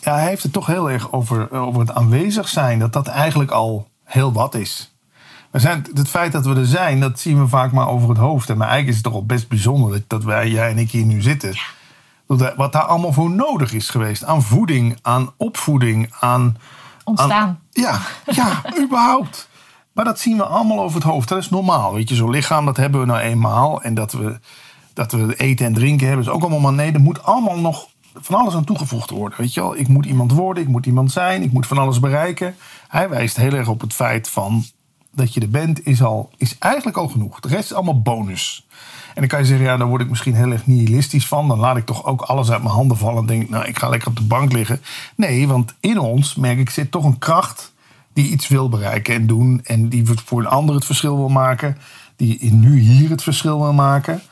[0.00, 2.78] ja, hij heeft het toch heel erg over, over het aanwezig zijn.
[2.78, 4.94] Dat dat eigenlijk al heel wat is.
[5.50, 8.18] We zijn, het feit dat we er zijn, dat zien we vaak maar over het
[8.18, 8.50] hoofd.
[8.50, 10.90] En maar eigenlijk is het toch al best bijzonder dat, dat wij, jij en ik
[10.90, 11.48] hier nu zitten.
[11.48, 11.58] Dat-
[12.56, 14.24] Wat daar allemaal voor nodig is geweest.
[14.24, 16.56] Aan voeding, aan opvoeding, aan...
[17.04, 17.30] Ontstaan.
[17.32, 19.48] aan- ja, ja, überhaupt.
[19.92, 21.28] Maar dat zien we allemaal over het hoofd.
[21.28, 21.94] Dat is normaal.
[21.94, 23.82] Weet je, zo'n lichaam, dat hebben we nou eenmaal.
[23.82, 24.38] En dat we
[24.92, 26.24] dat we eten en drinken hebben.
[26.24, 26.92] is ook allemaal maar nee.
[26.92, 29.38] Er moet allemaal nog van alles aan toegevoegd worden.
[29.38, 29.76] Weet je wel?
[29.76, 32.56] Ik moet iemand worden, ik moet iemand zijn, ik moet van alles bereiken.
[32.88, 34.64] Hij wijst heel erg op het feit van
[35.12, 37.40] dat je er bent, is, al, is eigenlijk al genoeg.
[37.40, 38.66] De rest is allemaal bonus.
[39.16, 41.48] En dan kan je zeggen, ja, daar word ik misschien heel erg nihilistisch van.
[41.48, 43.88] Dan laat ik toch ook alles uit mijn handen vallen en denk, nou, ik ga
[43.88, 44.80] lekker op de bank liggen.
[45.14, 47.72] Nee, want in ons, merk ik, zit toch een kracht
[48.12, 49.60] die iets wil bereiken en doen.
[49.64, 51.78] En die voor een ander het verschil wil maken.
[52.16, 54.22] Die nu hier het verschil wil maken.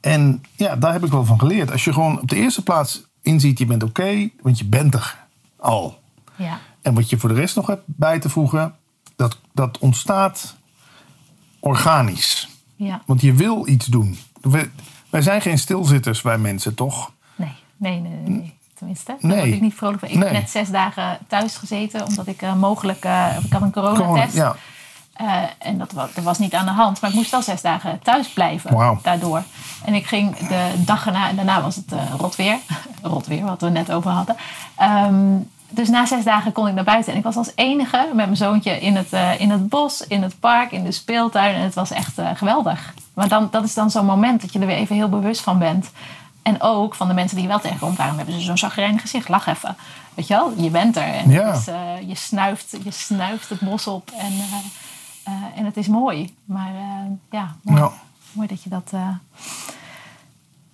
[0.00, 1.72] En ja, daar heb ik wel van geleerd.
[1.72, 5.18] Als je gewoon op de eerste plaats inziet, je bent oké, want je bent er
[5.56, 6.00] al.
[6.36, 6.60] Ja.
[6.82, 8.74] En wat je voor de rest nog hebt bij te voegen,
[9.16, 10.56] dat, dat ontstaat
[11.60, 12.48] organisch.
[12.78, 13.00] Ja.
[13.06, 14.18] Want je wil iets doen.
[14.40, 14.70] We-
[15.10, 17.12] wij zijn geen stilzitters bij mensen, toch?
[17.36, 18.56] Nee, nee, nee, nee.
[18.74, 19.38] Tenminste, daar Nee.
[19.40, 20.08] word ik niet vrolijk van.
[20.08, 20.24] Ik Nee.
[20.28, 23.04] heb net zes dagen thuis gezeten, omdat ik eh, mogelijk...
[23.04, 24.34] eh, ik had een coronatest.
[24.34, 24.56] Ja.
[25.12, 27.00] Eh, en dat was, dat was niet aan de hand.
[27.00, 28.98] Maar ik moest wel zes dagen thuis blijven Wauw.
[29.02, 29.42] daardoor.
[29.84, 31.28] En ik ging de dag erna...
[31.28, 32.56] En daarna was het rot weer.
[33.02, 34.36] rot weer, wat we net over hadden.
[34.76, 35.36] Ehm,
[35.70, 37.12] dus na zes dagen kon ik naar buiten.
[37.12, 40.22] En ik was als enige met mijn zoontje in het, eh, in het bos, in
[40.22, 41.54] het park, in de speeltuin.
[41.54, 42.94] En het was echt eh, geweldig.
[43.14, 45.58] Maar dan, dat is dan zo'n moment dat je er weer even heel bewust van
[45.58, 45.90] bent.
[46.42, 47.96] En ook van de mensen die je wel tegenkomt.
[47.96, 49.28] Waarom hebben ze zo'n zagrijnig gezicht?
[49.28, 49.76] Lach even.
[50.14, 50.52] Weet je wel?
[50.56, 51.02] Je bent er.
[51.14, 51.46] En Ja.
[51.46, 54.10] het is, eh, je, snuift, je snuift het bos op.
[54.18, 54.32] En,
[55.54, 56.34] en het is mooi.
[56.44, 56.72] Maar
[57.30, 57.56] ja,
[58.32, 58.90] mooi, dat je dat...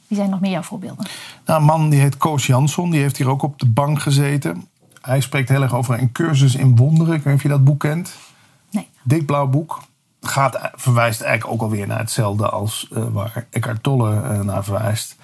[0.07, 1.07] wie zijn nog meer jouw voorbeelden?
[1.47, 4.69] Nou, een man die heet Koos Jansson, die heeft hier ook op de bank gezeten.
[5.05, 7.15] Hij spreekt heel erg over een cursus in wonderen.
[7.15, 8.15] Ik weet niet of je dat boek kent.
[8.71, 8.89] Nee.
[9.03, 9.81] Dik blauw boek.
[10.21, 15.17] Gaat, verwijst eigenlijk ook alweer naar hetzelfde als eh, waar Eckhart Tolle eh, naar verwijst.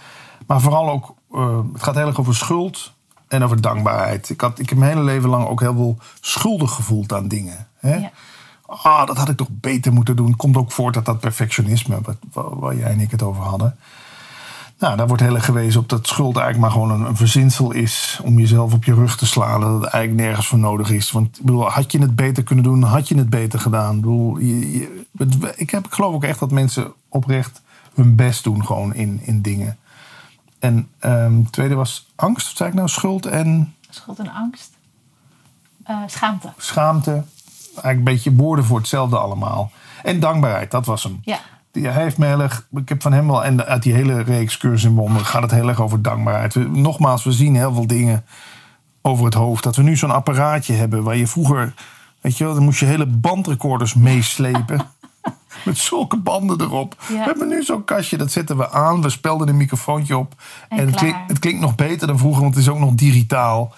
[0.47, 2.93] Maar vooral ook, eh, het gaat heel erg over schuld
[3.29, 4.31] en over dankbaarheid.
[4.31, 7.69] Ik, had, ik heb mijn hele leven lang ook heel veel schuldig gevoeld aan dingen.
[7.79, 7.95] Hè?
[7.95, 8.11] Ja.
[8.67, 10.37] Ah, dat had ik toch beter moeten doen.
[10.37, 13.77] Komt ook voort uit dat perfectionisme wat, waar, waar jij en ik het over hadden.
[14.81, 17.73] Nou, daar wordt heel erg gewezen op dat schuld eigenlijk maar gewoon een, een verzinsel
[17.73, 19.61] is om jezelf op je rug te slaan.
[19.61, 21.11] Dat het eigenlijk nergens voor nodig is.
[21.11, 23.95] Want ik bedoel, had je het beter kunnen doen, had je het beter gedaan.
[23.95, 27.63] Ik, bedoel, je, je- het- ik, heb, ik geloof ook echt dat mensen oprecht
[27.95, 29.79] hun best doen gewoon in, in dingen.
[30.59, 32.89] En het tweede was angst, wat zei ik nou?
[32.89, 34.71] Schuld en Schuld en angst.
[35.85, 36.53] Eh, schaamte.
[36.57, 37.11] schaamte.
[37.11, 39.71] Eigenlijk een beetje woorden voor hetzelfde allemaal.
[40.03, 41.21] En dankbaarheid, dat was hem.
[41.25, 41.39] Ja.
[41.73, 44.57] Hij heeft me heel erg, ik heb van hem wel, en uit die hele reeks
[44.57, 46.55] cursus in wonderen gaat het heel erg over dankbaarheid.
[46.55, 48.25] We- nogmaals, we zien heel veel dingen
[49.03, 49.63] over het hoofd.
[49.63, 51.75] Dat we nu zo'n apparaatje hebben waar je vroeger,
[52.21, 54.81] weet je wel, dan moest je hele bandrecorders meeslepen.
[55.65, 56.95] Met zulke banden erop.
[57.09, 57.15] Ja.
[57.19, 59.03] We hebben nu zo'n kastje, dat zetten we aan.
[59.03, 60.35] We spelden een microfoontje op.
[60.69, 63.75] En En, het, het klinkt nog beter dan vroeger, want het is ook nog digitaal.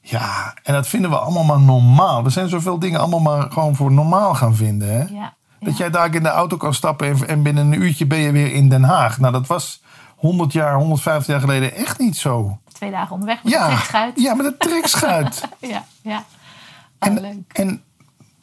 [0.00, 2.22] Ja, en dat vinden we allemaal maar normaal.
[2.22, 4.88] We zijn zoveel dingen allemaal maar gewoon voor normaal gaan vinden.
[4.92, 5.04] Hè?
[5.14, 5.34] Ja.
[5.60, 8.32] Dat jij daar in de auto kan stappen en, en binnen een uurtje ben je
[8.32, 9.18] weer in Den Haag.
[9.18, 9.82] Nou, dat was
[10.16, 12.58] 100 jaar, 150 jaar geleden echt niet zo.
[12.72, 14.20] Twee dagen onderweg met Ja, een trekschuit.
[14.20, 15.48] ja met een trekschuit.
[15.58, 15.84] ja.
[16.02, 16.16] ja.
[16.18, 17.52] Oh, en, leuk.
[17.52, 17.82] en,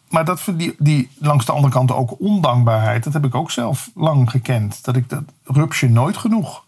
[0.09, 3.89] maar dat, die, die langs de andere kant ook ondankbaarheid, dat heb ik ook zelf
[3.95, 4.84] lang gekend.
[4.84, 6.65] Dat ik dat rupsje nooit genoeg.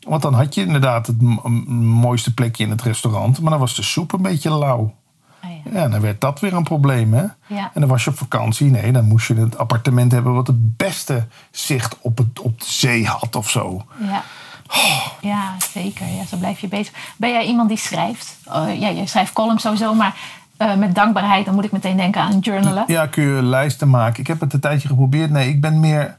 [0.00, 1.20] Want dan had je inderdaad het
[1.76, 4.94] mooiste plekje in het restaurant, maar dan was de soep een beetje lauw.
[5.72, 5.88] Ja.
[5.88, 7.24] Dan werd dat weer een probleem, hè?
[7.46, 7.70] Ja.
[7.74, 8.70] En dan was je op vakantie.
[8.70, 12.66] Nee, dan moest je het appartement hebben wat het beste zicht op, het, op de
[12.68, 13.84] zee had of zo.
[13.98, 14.22] Ja.
[15.20, 16.06] ja, zeker.
[16.06, 16.94] Ja, zo blijf je bezig.
[17.16, 18.38] Ben jij iemand die schrijft?
[18.44, 20.16] Oh, ja, je schrijft columns sowieso, maar
[20.56, 22.84] eh, met dankbaarheid, dan moet ik meteen denken aan journalen.
[22.86, 24.20] Ja, kun je lijsten maken.
[24.20, 25.30] Ik heb het een tijdje geprobeerd.
[25.30, 26.16] Nee, ik ben meer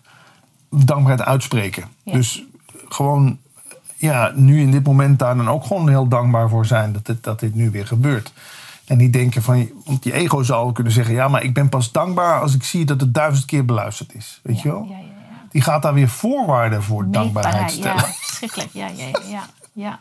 [0.69, 1.83] dankbaarheid uitspreken.
[2.03, 2.13] Ja.
[2.13, 2.43] Dus
[2.89, 3.37] gewoon,
[3.95, 7.23] ja, nu in dit moment daar dan ook gewoon heel dankbaar voor zijn dat dit,
[7.23, 8.31] dat dit nu weer gebeurt.
[8.85, 11.91] En niet denken van, want die ego zou kunnen zeggen, ja, maar ik ben pas
[11.91, 14.39] dankbaar als ik zie dat het duizend keer beluisterd is.
[14.43, 14.85] Weet je wel?
[14.89, 15.47] Ja, ja, ja.
[15.49, 17.95] Die gaat daar weer voorwaarden voor dankbaarheid stellen.
[17.95, 18.69] Ja, verschrikkelijk.
[18.73, 19.99] Ja, ja, ja, ja, ja,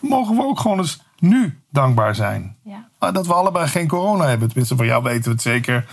[0.00, 2.56] mogen we ook gewoon eens nu dankbaar zijn.
[2.62, 2.90] ja.
[3.12, 4.48] Dat we allebei geen corona hebben.
[4.48, 5.86] Tenminste, van jou weten we het zeker.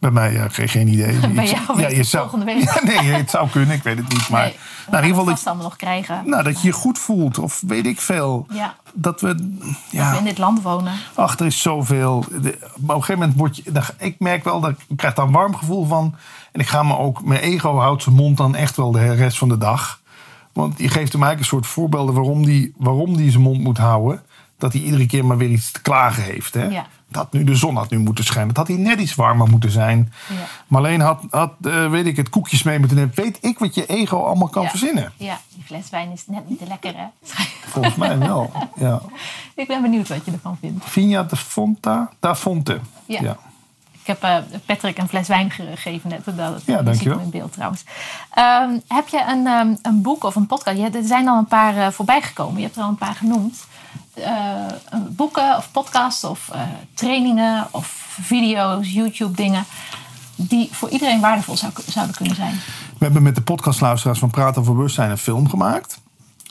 [0.00, 1.18] Bij mij ja, geen, geen idee.
[1.34, 2.62] Bij jou ik het volgende week.
[2.62, 4.28] Ja, nee, het zou kunnen, ik weet het niet.
[4.28, 4.56] Maar Nee,
[4.90, 6.22] nou, in ieder geval dat allemaal nog krijgen.
[6.24, 7.38] nou, dat je je goed voelt.
[7.38, 8.46] Of weet ik veel.
[8.52, 8.74] Ja.
[8.94, 9.34] Dat we...
[9.34, 10.92] Dat we Ja, in dit land wonen.
[11.14, 12.24] ach, er is zoveel.
[12.30, 13.62] De- maar op een gegeven moment word je...
[13.72, 16.14] dan- Ik merk wel dat ik krijg daar een warm gevoel van.
[16.52, 17.24] En ik ga me ook...
[17.24, 20.00] Mijn ego houdt zijn mond dan echt wel de rest van de dag.
[20.52, 23.78] Want die geeft hem eigenlijk een soort voorbeelden waarom die, waarom die zijn mond moet
[23.78, 24.22] houden.
[24.58, 26.54] Dat hij iedere keer maar weer iets te klagen heeft.
[26.54, 26.64] Hè?
[26.64, 26.86] Ja.
[27.10, 28.54] Dat nu de zon had nu moeten schijnen.
[28.54, 30.12] Dat had hij net iets warmer moeten zijn.
[30.28, 30.34] Ja.
[30.66, 33.12] Maar alleen had, had eh, weet ik het, koekjes mee moeten nemen.
[33.14, 34.68] Weet ik wat je ego allemaal kan ja.
[34.68, 35.12] verzinnen.
[35.16, 37.04] Ja, die fles wijn is net niet te lekker, hè?
[37.66, 38.50] Volgens mij wel.
[38.76, 39.00] Ja.
[39.54, 40.84] ik ben benieuwd wat je ervan vindt.
[40.84, 42.80] Vigna de Fonta, da Fonte.
[43.06, 43.36] Ja.
[44.00, 44.36] Ik heb eh,
[44.66, 46.24] Patrick een fles wijn gegeven net.
[46.24, 47.18] Dat, dat Ja, je dankjewel.
[47.18, 47.84] in beeld trouwens.
[48.34, 50.76] Ehm, heb je een, ehm, een boek of een podcast?
[50.78, 52.56] Ja, er zijn al een paar eh, voorbij gekomen.
[52.56, 53.66] Je hebt er al een paar genoemd.
[54.14, 56.60] Eh, een boeken of podcasts of eh,
[56.94, 59.64] trainingen of video's, YouTube dingen...
[60.36, 62.54] die voor iedereen waardevol zou, zouden kunnen zijn.
[62.98, 66.00] We hebben met de podcastluisteraars van Praten over Bewustzijn een film gemaakt.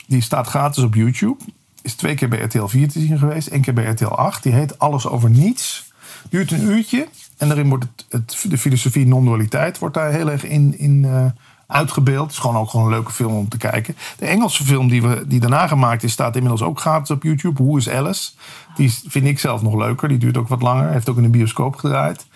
[0.06, 1.44] Die staat gratis op YouTube.
[1.82, 3.48] Is twee keer bij RTL 4 te zien geweest.
[3.48, 4.42] één keer bij RTL 8.
[4.42, 5.92] Die heet Alles over niets.
[6.28, 7.08] Duurt een uurtje.
[7.36, 11.26] En daarin wordt het, de filosofie non-dualiteit wordt daar heel erg in, in eh,
[11.70, 12.22] uitgebeeld.
[12.22, 13.96] Het is gewoon ook gewoon een leuke film om te kijken.
[14.18, 17.62] De Engelse film die, we, die daarna gemaakt is, staat inmiddels ook gratis op YouTube.
[17.62, 18.30] Hoe is Alice?
[18.76, 20.08] Die vind ik zelf nog leuker.
[20.08, 20.90] Die duurt ook wat langer.
[20.90, 22.26] Heeft ook in de bioscoop gedraaid.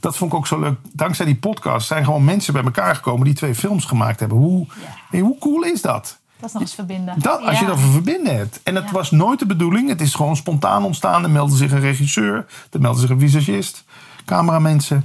[0.00, 0.78] Dat vond ik ook zo leuk.
[0.92, 4.38] Dankzij die podcast zijn gewoon mensen bij elkaar gekomen die twee films gemaakt hebben.
[4.38, 4.66] Hoe,
[5.10, 6.18] hoe cool is dat?
[6.38, 7.14] Dat is nog eens verbinden.
[7.18, 7.70] Dat, als je Ja.
[7.70, 8.60] dat over verbinden hebt.
[8.62, 8.92] En het Ja.
[8.92, 9.88] was nooit de bedoeling.
[9.88, 11.22] Het is gewoon spontaan ontstaan.
[11.24, 12.46] Er meldde zich een regisseur.
[12.70, 13.84] Er meldde zich een visagist.
[14.24, 15.04] Cameramensen.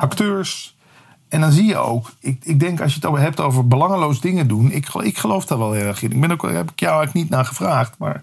[0.00, 0.76] Acteurs.
[1.30, 2.10] En dan zie je ook.
[2.20, 4.70] Ik, ik denk als je het over hebt over belangeloos dingen doen.
[4.72, 6.12] Ik, ik geloof daar wel heel erg in.
[6.12, 7.94] Ik ben ook, heb ik jou eigenlijk niet naar gevraagd.
[7.98, 8.20] Maar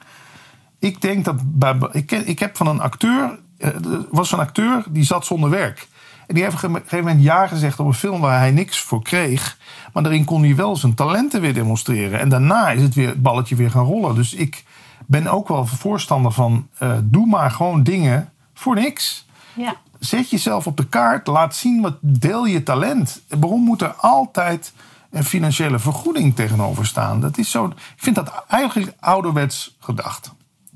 [0.79, 1.35] ik denk dat.
[1.43, 3.39] Bij, ik, ik heb van een acteur.
[3.57, 5.87] eh, Er was een acteur die zat zonder werk.
[6.27, 8.79] En die heeft op een gegeven moment ja gezegd op een film waar hij niks
[8.79, 9.57] voor kreeg.
[9.93, 12.19] Maar daarin kon hij wel zijn talenten weer demonstreren.
[12.19, 14.15] En daarna is het, weer, balletje weer gaan rollen.
[14.15, 14.63] Dus ik
[15.05, 16.67] ben ook wel voorstander van.
[16.77, 19.25] eh, doe maar gewoon dingen voor niks.
[19.57, 19.75] Ja.
[19.99, 21.27] Zet jezelf op de kaart.
[21.27, 23.21] Laat zien wat deel je talent.
[23.39, 24.73] Waarom moet er altijd
[25.11, 27.21] een financiële vergoeding tegenover staan?
[27.21, 27.65] Dat is zo.
[27.65, 30.31] Ik vind dat eigenlijk ouderwets gedacht.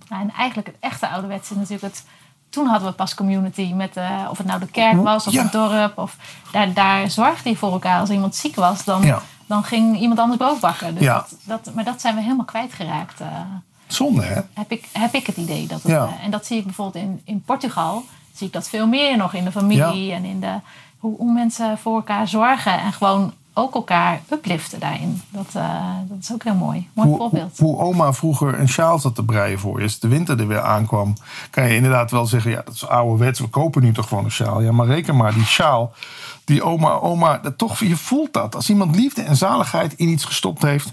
[0.10, 2.06] Nou, en eigenlijk het echte ouderwetse is natuurlijk het...
[2.50, 5.44] Toen hadden we pas community met, eh, of het nou de kerk was of Ja.
[5.44, 5.98] het dorp.
[5.98, 6.18] Of,
[6.52, 8.00] daar, daar zorgde je voor elkaar.
[8.00, 9.22] Als iemand ziek was, dan, Ja.
[9.46, 10.80] dan ging iemand anders brood.
[10.80, 11.14] Dus Ja.
[11.44, 13.20] dat, dat, maar dat zijn we helemaal kwijtgeraakt.
[13.22, 13.28] eh
[13.88, 14.42] Zonde, hè?
[14.54, 15.68] heb, ik, heb ik het idee.
[15.68, 16.06] Dat het, Ja.
[16.06, 18.04] eh, en dat zie ik bijvoorbeeld in, in Portugal.
[18.34, 20.12] Zie ik dat veel meer nog in de familie.
[20.12, 20.56] En in de,
[20.98, 22.80] hoe, hoe mensen voor elkaar zorgen.
[22.80, 25.22] En gewoon ook elkaar upliften daarin.
[25.30, 26.90] Dat, eh, dat is ook heel mooi.
[26.94, 27.58] Mooi Hoe, voorbeeld.
[27.58, 29.84] hoe oma vroeger een sjaal zat te breien voor je.
[29.84, 31.14] Als de winter er weer aankwam.
[31.50, 32.52] Kan je inderdaad wel zeggen.
[32.52, 33.40] Ja, dat is ouderwets.
[33.40, 34.62] We kopen nu toch gewoon een sjaal.
[34.62, 35.34] Ja, maar reken maar.
[35.34, 35.94] Die sjaal.
[36.46, 37.38] Die oma, oma.
[37.38, 38.56] Dat toch, je voelt dat.
[38.56, 40.92] Als iemand liefde en zaligheid in iets gestopt heeft.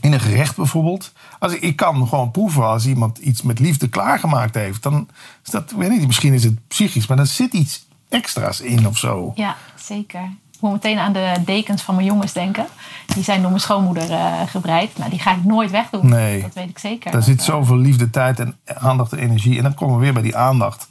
[0.00, 1.12] In een gerecht bijvoorbeeld.
[1.40, 4.82] Als ik, ik kan gewoon proeven als iemand iets met liefde klaargemaakt heeft.
[4.82, 5.08] Dan
[5.44, 8.98] is dat, weet niet, misschien is het psychisch, maar er zit iets extra's in of
[8.98, 9.32] zo.
[9.34, 10.22] Ja, zeker.
[10.52, 12.66] Ik moet meteen aan de dekens van mijn jongens denken.
[13.06, 14.98] Die zijn door mijn schoonmoeder eh, gebreid.
[14.98, 16.08] Nou, die ga ik nooit wegdoen.
[16.08, 16.42] Nee.
[16.42, 17.10] Dat weet ik zeker.
[17.10, 19.56] Daar zit zoveel liefde, tijd en aandacht en energie.
[19.56, 20.88] En dan komen we weer bij die aandacht.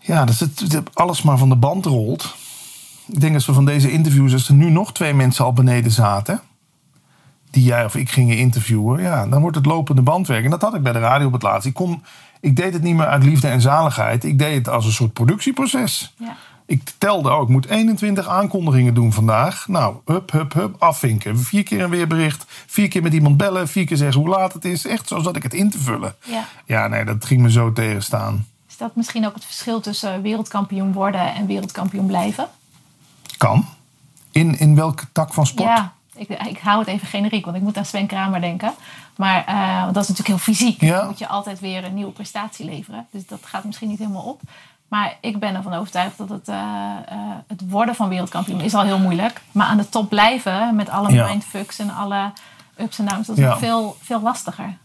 [0.00, 2.34] Ja, dat het alles maar van de band rolt.
[3.06, 5.90] Ik denk als we van deze interviews, als er nu nog twee mensen al beneden
[5.90, 6.40] zaten.
[7.54, 9.02] Die jij of ik gingen interviewen.
[9.02, 10.44] Ja, dan wordt het lopende bandwerk.
[10.44, 11.66] En dat had ik bij de radio op het laatst.
[11.66, 12.02] Ik, kon,
[12.40, 14.24] ik deed het niet meer uit liefde en zaligheid.
[14.24, 16.14] Ik deed het als een soort productieproces.
[16.18, 16.36] Ja.
[16.66, 19.68] Ik telde ook, ik moet 21 aankondigingen doen vandaag.
[19.68, 21.38] Nou, hup, hup, hup, afvinken.
[21.38, 24.64] Vier keer een weerbericht, vier keer met iemand bellen, vier keer zeggen hoe laat het
[24.64, 24.86] is.
[24.86, 26.14] Echt zo zat ik het in te vullen.
[26.24, 26.44] Ja.
[26.64, 28.46] Ja, nee, dat ging me zo tegenstaan.
[28.68, 32.48] Is dat misschien ook het verschil tussen wereldkampioen worden en wereldkampioen blijven?
[33.36, 33.66] Kan.
[34.30, 35.68] In, in welke tak van sport?
[35.68, 38.72] Ja, ik, ik hou het even generiek, want ik moet aan Sven Kramer denken.
[39.16, 40.80] Maar eh, want dat is natuurlijk heel fysiek.
[40.80, 40.96] Ja.
[40.98, 43.06] Dan moet je altijd weer een nieuwe prestatie leveren.
[43.10, 44.40] Dus dat gaat misschien niet helemaal op.
[44.88, 46.54] Maar ik ben ervan overtuigd dat het, eh,
[47.08, 49.40] eh, het worden van wereldkampioen is al heel moeilijk.
[49.52, 51.26] Maar aan de top blijven met alle Ja.
[51.26, 52.32] mindfucks en alle
[52.76, 53.56] ups en downs, dat is Ja.
[53.58, 54.76] veel, veel lastiger.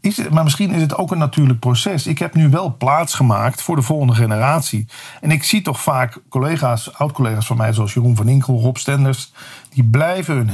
[0.00, 2.06] Is het, maar misschien is het ook een natuurlijk proces.
[2.06, 4.86] Ik heb nu wel plaats gemaakt voor de volgende generatie.
[5.20, 9.32] En ik zie toch vaak collega's, oud-collega's van mij, zoals Jeroen van Inkel, Rob Stenders,
[9.74, 10.50] die blijven hun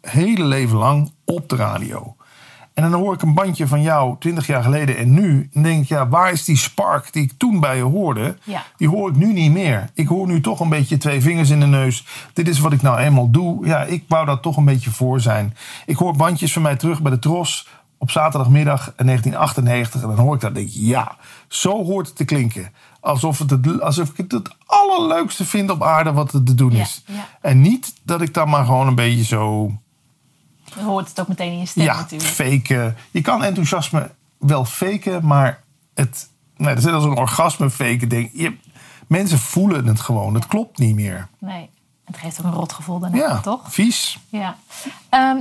[0.00, 2.16] hele leven lang op de radio.
[2.78, 5.48] En dan hoor ik een bandje van jou 20 jaar geleden en nu.
[5.52, 8.36] En denk ik, ja, waar is die spark die ik toen bij je hoorde?
[8.44, 8.64] Ja.
[8.76, 9.90] Die hoor ik nu niet meer.
[9.94, 12.06] Ik hoor nu toch een beetje twee vingers in de neus.
[12.32, 13.66] Dit is wat ik nou eenmaal doe.
[13.66, 15.56] Ja, ik wou daar toch een beetje voor zijn.
[15.86, 17.68] Ik hoor bandjes van mij terug bij de Tros
[17.98, 20.02] op zaterdagmiddag 1998.
[20.02, 21.16] En dan hoor ik dat en denk ik, ja,
[21.48, 22.72] zo hoort het te klinken.
[23.08, 26.72] Alsof, het het, alsof ik het het allerleukste vind op aarde wat er te doen
[26.72, 27.02] is.
[27.06, 27.28] ja.
[27.40, 29.72] En niet dat ik dan maar gewoon een beetje zo
[30.74, 32.30] Je hoort het ook meteen in je stem ja, natuurlijk.
[32.30, 32.96] faken.
[33.10, 35.60] Je kan enthousiasme wel faken, maar
[35.94, 38.08] het, nee, dat is net als een orgasme faken.
[38.08, 38.56] Denk, je,
[39.06, 40.34] mensen voelen het gewoon.
[40.34, 41.28] Het klopt niet meer.
[41.38, 41.70] Nee,
[42.04, 43.60] het geeft ook een rot gevoel daarna, Ja, toch?
[43.72, 44.18] vies.
[44.28, 44.56] Ja.
[45.08, 45.40] Ehm,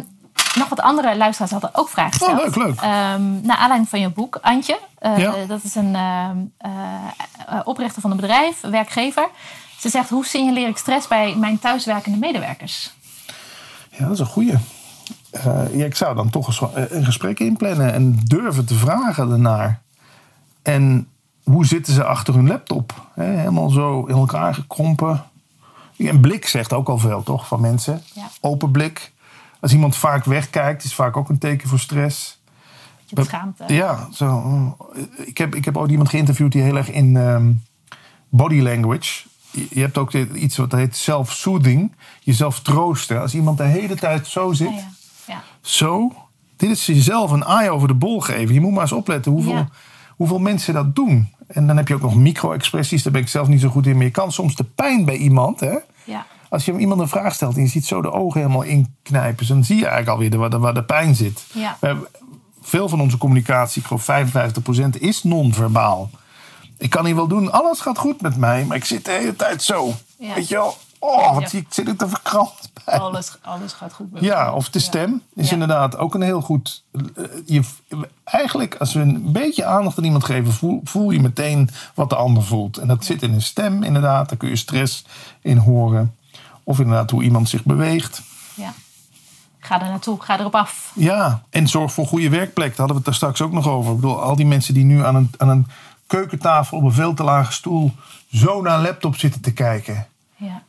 [0.58, 2.40] nog wat andere luisteraars hadden ook vragen gesteld.
[2.40, 2.82] Oh, leuk, leuk.
[2.82, 4.80] Ehm, naar aanleiding van je boek, Antje.
[5.00, 5.34] eh, Ja.
[5.48, 6.72] Dat is een ehm, eh,
[7.48, 9.28] eh, oprichter van een bedrijf, werkgever.
[9.80, 12.94] Ze zegt, hoe signaleer ik stress bij mijn thuiswerkende medewerkers?
[13.90, 14.54] Ja, dat is een goeie.
[15.72, 19.82] Ja, ik zou dan toch eens een gesprek inplannen en durven te vragen ernaar.
[20.62, 21.08] En
[21.44, 22.94] hoe zitten ze achter hun laptop?
[23.14, 25.24] Helemaal zo in elkaar gekrompen.
[25.98, 27.48] Een blik zegt ook al veel, toch?
[27.48, 28.04] Van mensen.
[28.14, 28.28] Ja.
[28.42, 29.12] Open blik.
[29.60, 32.42] Als iemand vaak wegkijkt, is vaak ook een teken voor stress.
[33.14, 33.64] Schaamte.
[33.68, 34.78] Ja, zo.
[35.26, 37.52] Ik heb, ik heb ook iemand geïnterviewd die heel erg in ehm,
[38.30, 39.24] body language.
[39.52, 41.92] Je hebt ook iets wat heet self-soothing.
[42.24, 43.22] Jezelf troosten.
[43.22, 44.88] Als iemand de hele tijd zo zit, Ja, ja.
[45.28, 45.44] ja.
[45.62, 46.12] zo.
[46.56, 48.54] Dit is jezelf een eye over de bol geven.
[48.54, 49.70] Je moet maar eens opletten hoeveel, Ja.
[50.16, 51.34] hoeveel mensen dat doen.
[51.48, 53.04] En dan heb je ook nog micro-expressies.
[53.04, 53.96] Daar ben ik zelf niet zo goed in.
[53.96, 55.60] Maar je kan soms de pijn bij iemand.
[55.60, 55.76] Hè?
[56.04, 56.26] ja.
[56.50, 59.48] Als je iemand een vraag stelt en je ziet zo de ogen helemaal inknijpen.
[59.48, 61.46] Dan zie je eigenlijk alweer de- waar de, waar de pijn zit.
[61.54, 61.78] Ja.
[61.80, 62.08] We hebben-
[62.62, 66.10] veel van onze communicatie, ik geloof 55%, is non-verbaal.
[66.78, 69.36] Ik kan hier wel doen, alles gaat goed met mij, maar ik zit de hele
[69.36, 69.94] tijd zo.
[70.20, 70.34] Ja.
[70.34, 70.78] Weet je wel?
[71.00, 71.62] Oh, wat Ja.
[71.70, 73.00] zit ik te verkrampt bij.
[73.00, 74.12] Alles, alles gaat goed.
[74.12, 76.84] met Ja, of de stem is inderdaad ook een heel goed.
[76.92, 77.62] eh, Je,
[78.24, 82.16] eigenlijk, als we een beetje aandacht aan iemand geven, voel, voel je meteen wat de
[82.16, 82.78] ander voelt.
[82.78, 84.30] En dat zit in een stem, inderdaad.
[84.30, 85.06] Daar kun je stress
[85.42, 86.16] in horen.
[86.68, 88.22] Of inderdaad hoe iemand zich beweegt.
[88.54, 88.74] Ja.
[89.60, 90.92] Ga er naartoe, ga erop af.
[90.96, 92.70] Ja, en zorg voor goede werkplek.
[92.70, 93.92] Daar hadden we het daar straks ook nog over.
[93.92, 95.68] Ik bedoel, al die mensen die nu aan een, aan een
[96.08, 97.92] keukentafel op een veel te lage stoel
[98.32, 100.08] zo naar een laptop zitten te kijken.
[100.36, 100.64] Ja.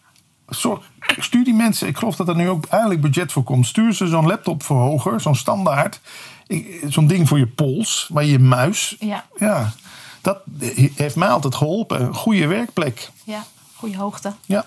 [0.49, 3.67] Zorg, stuur die mensen, ik geloof dat er nu ook eindelijk budget voor komt.
[3.67, 6.01] Stuur ze zo'n laptop voor hoger, zo'n standaard.
[6.89, 8.97] Zo'n ding voor je pols, waar je muis.
[8.99, 9.25] Ja.
[9.39, 9.73] Ja,
[10.21, 10.39] dat
[10.95, 12.01] heeft mij altijd geholpen.
[12.01, 13.11] Een goede werkplek.
[13.25, 13.45] ja,
[13.75, 14.33] goede hoogte.
[14.47, 14.67] Ja.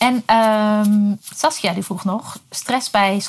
[0.00, 3.20] En ehm, Saskia die vroeg nog, stress bij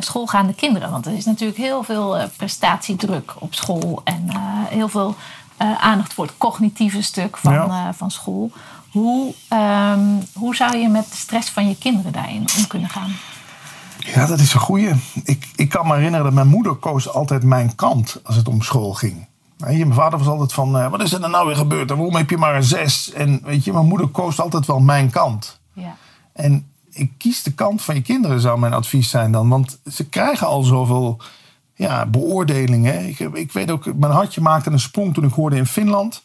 [0.00, 0.90] schoolgaande kinderen.
[0.90, 4.00] Want er is natuurlijk heel veel eh, prestatiedruk op school.
[4.04, 4.36] En eh,
[4.68, 5.14] heel veel
[5.56, 7.92] eh, aandacht voor het cognitieve stuk van, Ja.
[7.94, 8.50] van school.
[8.90, 10.00] Hoe, ehm,
[10.32, 13.10] hoe zou je met de stress van je kinderen daarin om kunnen gaan?
[13.98, 14.92] Ja, dat is een goeie.
[15.24, 18.62] Ik, ik kan me herinneren dat mijn moeder koos altijd mijn kant als het om
[18.62, 19.26] school ging.
[19.56, 21.90] Je, mijn vader was altijd van, wat is er nou weer gebeurd?
[21.90, 23.12] En waarom heb je maar een zes?
[23.12, 25.60] En weet je, mijn moeder koos altijd wel mijn kant.
[25.72, 25.96] Ja,
[26.32, 29.48] En ik kies de kant van je kinderen, zou mijn advies zijn dan.
[29.48, 31.20] Want ze krijgen al zoveel
[31.74, 33.08] ja, beoordelingen.
[33.08, 36.22] Ik, ik weet ook, mijn hartje maakte een sprong toen ik hoorde in Finland.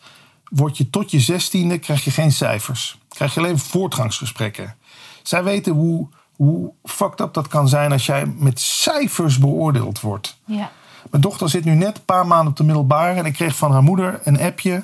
[0.50, 2.98] Word je tot je zestiende, krijg je geen cijfers.
[3.10, 4.76] Krijg je alleen voortgangsgesprekken.
[5.24, 10.38] Zij weten hoe, hoe fucked up dat kan zijn als jij met cijfers beoordeeld wordt.
[10.46, 10.72] ja,
[11.10, 13.20] Mijn dochter zit nu net een paar maanden op de middelbare.
[13.20, 14.84] En ik kreeg van haar moeder een appje.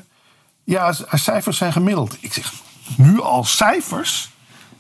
[0.64, 2.18] Ja, haar cijfers zijn gemiddeld.
[2.20, 2.54] Ik zeg,
[2.98, 4.32] nu al cijfers?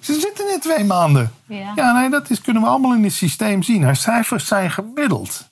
[0.03, 1.31] Ze zitten net twee maanden.
[1.45, 1.91] Ja.
[1.99, 3.83] nee, dat is, kunnen we allemaal in het systeem zien.
[3.83, 5.49] Haar cijfers zijn gemiddeld.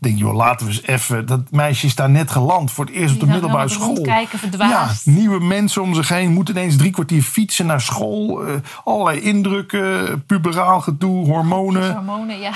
[0.00, 1.26] Ik denk, joh, laten we eens even...
[1.26, 4.04] Dat meisje is daar net geland voor het eerst op de middelbare dan school.
[4.26, 5.04] verdwaasd.
[5.04, 6.32] Ja, nieuwe mensen om zich heen.
[6.32, 8.46] Moeten ineens drie kwartier fietsen naar school.
[8.46, 11.92] eh, allerlei indrukken, puberaal gedoe, hormonen.
[11.94, 12.52] hormonen, ja.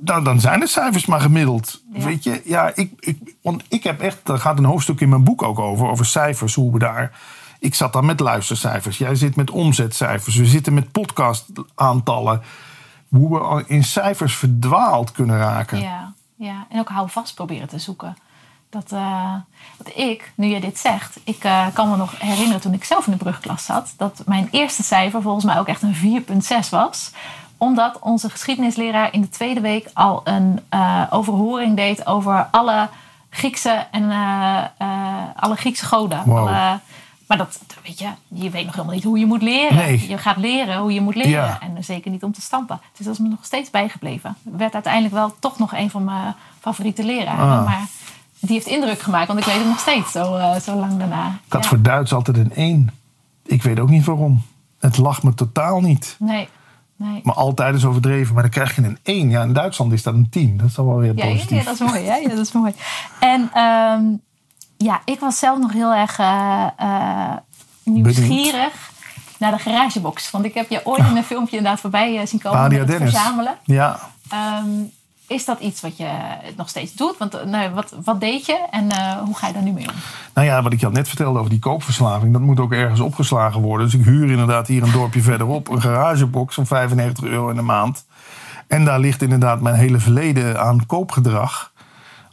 [0.00, 1.82] Nou, dan zijn de cijfers maar gemiddeld.
[1.92, 2.04] Ja.
[2.04, 5.24] Weet je, ja, ik, ik, want ik heb echt, daar gaat een hoofdstuk in mijn
[5.24, 7.12] boek ook over, over cijfers, hoe we daar.
[7.58, 12.42] Ik zat dan met luistercijfers, jij zit met omzetcijfers, we zitten met podcastaantallen.
[13.08, 15.80] Hoe we in cijfers verdwaald kunnen raken.
[15.80, 18.16] Ja, ja, en ook hou vast proberen te zoeken.
[18.70, 19.32] Dat, eh,
[19.76, 23.06] want ik, nu je dit zegt, ik eh, kan me nog herinneren toen ik zelf
[23.06, 27.10] in de brugklas zat, dat mijn eerste cijfer volgens mij ook echt een 4,6 was.
[27.56, 32.88] Omdat onze geschiedenisleraar in de tweede week al een eh, overhoring deed over alle
[33.30, 34.10] Griekse en
[35.36, 36.22] alle Griekse goden.
[36.24, 36.38] Wow.
[36.38, 36.80] Alle-
[37.26, 39.76] maar dat, weet je, je weet nog helemaal niet hoe je moet leren.
[39.76, 40.08] Nee.
[40.08, 41.30] Je gaat leren hoe je moet leren.
[41.30, 41.60] Ja.
[41.60, 42.80] En zeker niet om te stampen.
[42.96, 44.36] Dus dat is me nog steeds bijgebleven.
[44.42, 47.58] Werd uiteindelijk wel toch nog een van mijn favoriete leraren.
[47.58, 47.64] Ah.
[47.64, 47.86] Maar
[48.40, 51.26] die heeft indruk gemaakt, want ik weet het nog steeds zo, eh, zo lang daarna.
[51.46, 51.68] Ik had Ja.
[51.68, 52.90] voor Duits altijd een 1.
[53.44, 54.42] Ik weet ook niet waarom.
[54.78, 56.16] Het lag me totaal niet.
[56.18, 56.48] Nee,
[56.96, 57.20] nee.
[57.22, 58.34] Maar altijd is overdreven.
[58.34, 59.30] Maar dan krijg je een 1.
[59.30, 60.56] Ja, in Duitsland is dat een 10.
[60.56, 61.58] Dat is dan wel weer ja, positief.
[61.58, 62.00] ja, dat is mooi.
[62.04, 62.72] Ja, ja, dat is mooi.
[63.20, 64.02] En ehm,
[64.76, 67.36] ja, ik was zelf nog heel erg eh, eh,
[67.82, 68.90] nieuwsgierig
[69.38, 70.30] naar de garagebox.
[70.30, 72.88] Want ik heb je ooit in een filmpje inderdaad voorbij eh, zien komen Badia met
[72.88, 73.14] het Dennis.
[73.14, 73.56] verzamelen.
[73.64, 73.98] Ja,
[74.28, 74.68] Ehm,
[75.26, 76.08] is dat iets wat je
[76.56, 77.18] nog steeds doet?
[77.18, 78.84] Want nou, wat, wat deed je en
[79.24, 79.94] hoe ga je daar nu mee om?
[80.34, 83.00] Nou ja, wat ik je al net vertelde over die koopverslaving, dat moet ook ergens
[83.00, 83.86] opgeslagen worden.
[83.86, 87.62] Dus ik huur inderdaad hier een dorpje verderop een garagebox van 95 euro in de
[87.62, 88.04] maand.
[88.66, 91.72] En daar ligt inderdaad mijn hele verleden aan koopgedrag.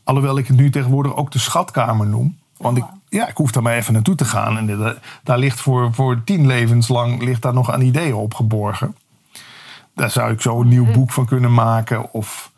[0.04, 2.38] Alhoewel ik het nu tegenwoordig ook de schatkamer noem.
[2.58, 4.58] Want ik, ja, ik hoef daar maar even naartoe te gaan.
[4.58, 8.96] En daar ligt voor, voor tien levens lang ligt daar nog aan ideeën opgeborgen.
[9.96, 12.14] Daar zou ik zo een nieuw boek van kunnen maken.
[12.14, 12.52] Of,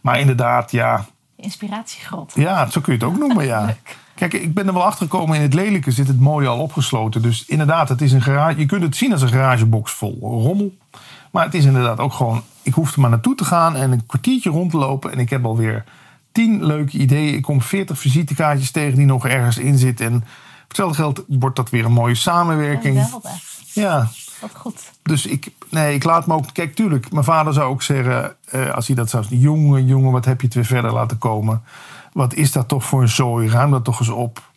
[0.00, 2.32] maar inderdaad, ja, Inspiratiegrot.
[2.34, 3.76] ja, zo kun je het ook noemen, ja.
[4.20, 5.36] Kijk, ik ben er wel achter gekomen.
[5.36, 7.22] In het lelijke zit het mooie al opgesloten.
[7.22, 8.58] Dus inderdaad, het is een garage.
[8.58, 10.76] Je kunt het zien als een garagebox vol rommel.
[11.30, 12.42] Maar het is inderdaad ook gewoon.
[12.62, 15.12] Ik hoef er maar naartoe te gaan en een kwartiertje rond te lopen.
[15.12, 15.84] En ik heb alweer
[16.32, 17.34] tien leuke ideeën.
[17.34, 20.06] Ik kom 40 visitekaartjes tegen die nog ergens in zitten.
[20.06, 20.24] En voor
[20.68, 23.04] hetzelfde geld wordt dat weer een mooie samenwerking.
[23.04, 23.32] Geweldig.
[23.72, 24.08] Ja,
[24.40, 24.80] Wat goed.
[25.02, 26.44] dus ik, nee, ik laat me ook.
[26.52, 28.36] Kijk, tuurlijk, mijn vader zou ook zeggen.
[28.44, 29.40] eh, als hij dat zou zeggen.
[29.40, 31.62] Jongen, jongen, wat heb je het weer verder laten komen?
[32.12, 33.48] Wat is dat toch voor een zooi?
[33.48, 34.48] Ruim dat toch eens op.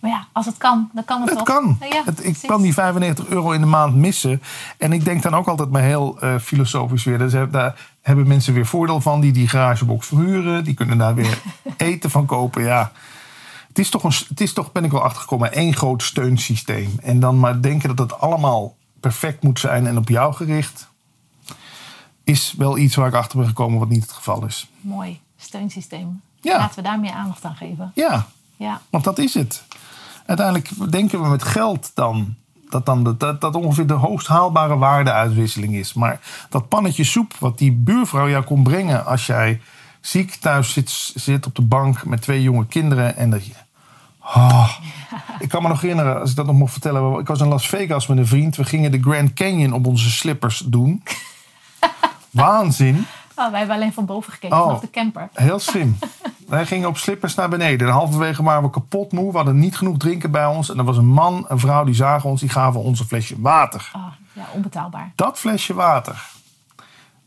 [0.00, 1.46] Maar ja, als het kan, dan kan het, Het toch?
[1.48, 1.76] kan.
[1.90, 4.42] Ja, het, ik kan die 95 euro in de maand missen.
[4.78, 7.18] En ik denk dan ook altijd maar heel eh, filosofisch weer.
[7.18, 10.64] Dus, eh, daar hebben mensen weer voordeel van die die garagebox verhuren.
[10.64, 11.42] Die kunnen daar weer
[11.76, 12.62] eten van kopen.
[12.62, 12.92] Ja.
[13.68, 16.94] Het is, toch een, het is toch, ben ik wel achtergekomen, één groot steunsysteem.
[17.02, 20.88] En dan maar denken dat het allemaal perfect moet zijn en op jou gericht.
[22.24, 24.68] Is wel iets waar ik achter ben gekomen wat niet het geval is.
[24.80, 26.20] Mooi steunsysteem.
[26.40, 26.58] Ja.
[26.58, 27.92] Laten we daar meer aandacht aan geven.
[27.94, 28.26] Ja,
[28.56, 29.64] Ja, Want dat is het.
[30.26, 32.34] Uiteindelijk denken we met geld dan
[32.68, 35.94] dat dan de, dat, dat ongeveer de hoogst haalbare waardeuitwisseling is.
[35.94, 39.60] Maar dat pannetje soep wat die buurvrouw jou kon brengen als jij
[40.00, 43.52] ziek thuis zit, zit op de bank met twee jonge kinderen en dat je.
[44.18, 44.70] Ah.
[45.38, 47.18] Ik kan me nog herinneren, als ik dat nog mocht vertellen.
[47.18, 48.56] Ik was in Las Vegas met een vriend.
[48.56, 51.02] We gingen de Grand Canyon op onze slippers doen.
[52.30, 53.06] Waanzin.
[53.36, 54.62] Oh, wij hebben alleen van boven gekeken, Oh.
[54.64, 55.28] vanaf de camper.
[55.32, 55.98] Heel slim.
[56.48, 57.86] Wij gingen op slippers naar beneden.
[57.86, 59.30] En halverwege waren we kapot moe.
[59.30, 60.70] We hadden niet genoeg drinken bij ons.
[60.70, 62.40] En er was een man, een vrouw, die zagen ons.
[62.40, 63.90] Die gaven ons een flesje water.
[63.96, 65.12] Oh, ja, onbetaalbaar.
[65.14, 66.22] Dat flesje water.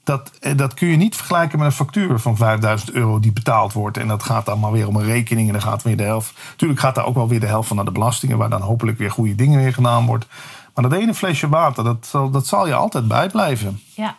[0.03, 3.73] Dat, eh, dat kun je niet vergelijken met een factuur van 5000 euro die betaald
[3.73, 3.97] wordt.
[3.97, 5.47] En dat gaat dan maar weer om een rekening.
[5.47, 6.33] En dan gaat weer de helft.
[6.55, 8.37] Tuurlijk gaat daar ook wel weer de helft van naar de belastingen.
[8.37, 10.25] Waar dan hopelijk weer goede dingen weer gedaan wordt.
[10.73, 13.81] Maar dat ene flesje water, dat zal, dat zal je altijd bijblijven.
[13.95, 14.17] Ja.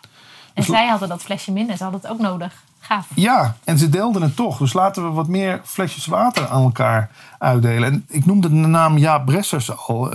[0.59, 2.63] En zij hadden dat flesje minder, ze hadden het ook nodig.
[2.79, 3.07] Gaaf.
[3.15, 4.57] Ja, en ze deelden het toch.
[4.57, 7.91] Dus laten we wat meer flesjes water aan elkaar uitdelen.
[7.91, 10.11] En ik noemde de naam Jaap Bressers al.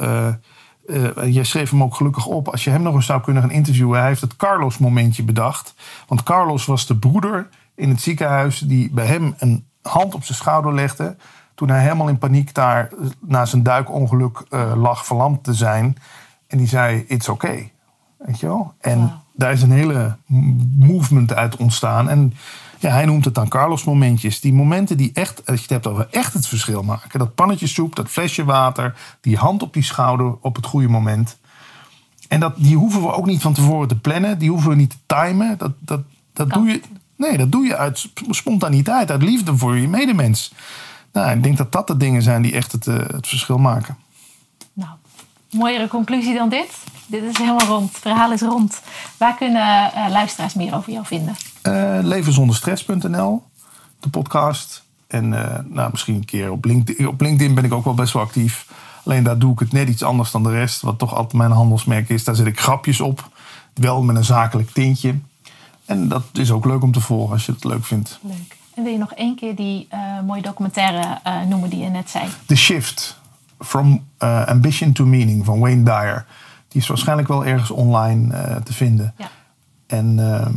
[0.86, 2.48] Eh, jij schreef hem ook gelukkig op.
[2.48, 3.98] Als je hem nog eens zou kunnen gaan interviewen.
[3.98, 5.74] Hij heeft het Carlos-momentje bedacht.
[6.06, 8.58] Want Carlos was de broeder in het ziekenhuis...
[8.58, 11.16] die bij hem een hand op zijn schouder legde...
[11.54, 12.90] toen hij helemaal in paniek daar
[13.20, 15.96] na zijn duikongeluk eh, lag verlamd te zijn.
[16.46, 17.72] En die zei, it's okay.
[18.18, 18.74] Weet je wel?
[18.80, 19.22] En.
[19.34, 20.16] Daar is een hele
[20.78, 22.08] movement uit ontstaan.
[22.08, 22.34] En
[22.78, 24.40] ja, hij noemt het dan Carlos-momentjes.
[24.40, 27.18] Die momenten die echt, als je het hebt over echt het verschil maken.
[27.18, 31.38] Dat pannetje soep, dat flesje water, die hand op die schouder op het goede moment.
[32.28, 34.38] En dat, die hoeven we ook niet van tevoren te plannen.
[34.38, 35.58] Die hoeven we niet te timen.
[35.58, 36.00] Dat, dat,
[36.32, 36.80] dat, doe, je,
[37.16, 40.52] nee, dat doe je uit sp- spontaniteit, uit liefde voor je medemens.
[41.12, 43.96] Nou, ik denk dat dat de dingen zijn die echt het, eh, het verschil maken.
[44.72, 44.90] Nou,
[45.50, 46.84] mooiere conclusie dan dit.
[47.06, 47.92] Dit is helemaal rond.
[47.92, 48.80] Het verhaal is rond.
[49.16, 51.34] Waar kunnen eh, luisteraars meer over jou vinden?
[51.62, 53.42] Eh levenzonderstress.nl,
[54.00, 54.84] de podcast.
[55.06, 57.08] En eh, nou, misschien een keer op LinkedIn.
[57.08, 58.66] Op LinkedIn ben ik ook wel best wel actief.
[59.04, 60.80] Alleen daar doe ik het net iets anders dan de rest.
[60.80, 62.24] Wat toch altijd mijn handelsmerk is.
[62.24, 63.28] Daar zet ik grapjes op.
[63.74, 65.14] Wel met een zakelijk tintje.
[65.84, 68.18] En dat is ook leuk om te volgen als je het leuk vindt.
[68.22, 68.56] Leuk.
[68.74, 69.88] En wil je nog één keer die
[70.26, 72.24] mooie documentaire noemen die je net zei?
[72.46, 73.18] The Shift.
[73.58, 74.04] From
[74.46, 76.26] Ambition to Meaning van Wayne Dyer.
[76.74, 79.14] Die is waarschijnlijk wel ergens online eh, te vinden.
[79.18, 79.28] Ja.
[79.86, 80.54] En ehm,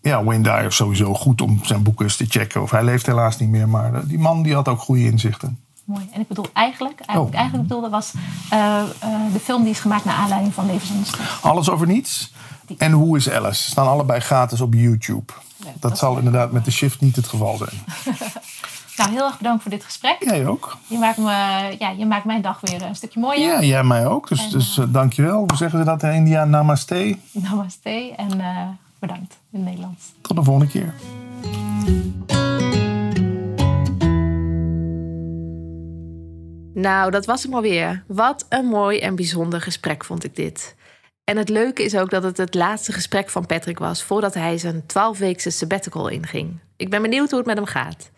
[0.00, 2.62] ja, Wayne Dyer is sowieso goed om zijn boeken eens te checken.
[2.62, 5.58] Of hij leeft helaas niet meer, maar eh, die man die had ook goede inzichten.
[5.84, 6.08] Mooi.
[6.12, 7.40] En ik bedoel eigenlijk, eigenlijk, Oh.
[7.40, 8.12] eigenlijk bedoelde was
[8.50, 8.82] eh,
[9.32, 11.38] de film die is gemaakt naar aanleiding van Leven zonder.
[11.42, 12.32] Alles over niets.
[12.78, 13.62] En Hoe is Alice?
[13.70, 15.32] Staan allebei gratis op YouTube.
[15.56, 17.70] Dat, dat zal inderdaad met de shift niet het geval zijn.
[18.96, 20.16] Nou, heel erg bedankt voor dit gesprek.
[20.20, 20.76] Jij ook?
[20.86, 21.30] Je, maakt me,
[21.78, 23.40] ja, je maakt mijn dag weer een stukje mooier.
[23.40, 24.28] Ja, jij mij ook.
[24.28, 25.38] Dus, En, dus eh, dankjewel.
[25.38, 26.44] Hoe zeggen ze dat in India?
[26.44, 27.18] Namaste.
[27.30, 28.68] Namaste en eh,
[28.98, 30.12] bedankt in het Nederlands.
[30.20, 30.94] Tot de volgende keer.
[36.74, 38.04] Nou, dat was hem alweer.
[38.06, 40.74] Wat een mooi en bijzonder gesprek vond ik dit.
[41.24, 44.58] En het leuke is ook dat het het laatste gesprek van Patrick was voordat hij
[44.58, 46.58] zijn 12-weekse sabbatical inging.
[46.76, 48.12] Ik ben benieuwd hoe het met hem gaat.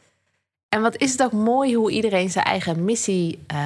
[0.69, 3.59] En wat is het ook mooi hoe iedereen zijn eigen missie eh,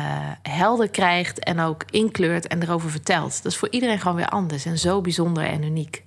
[0.42, 3.42] helder krijgt en ook inkleurt en erover vertelt.
[3.42, 6.04] Dat is voor iedereen gewoon weer anders en zo bijzonder en uniek.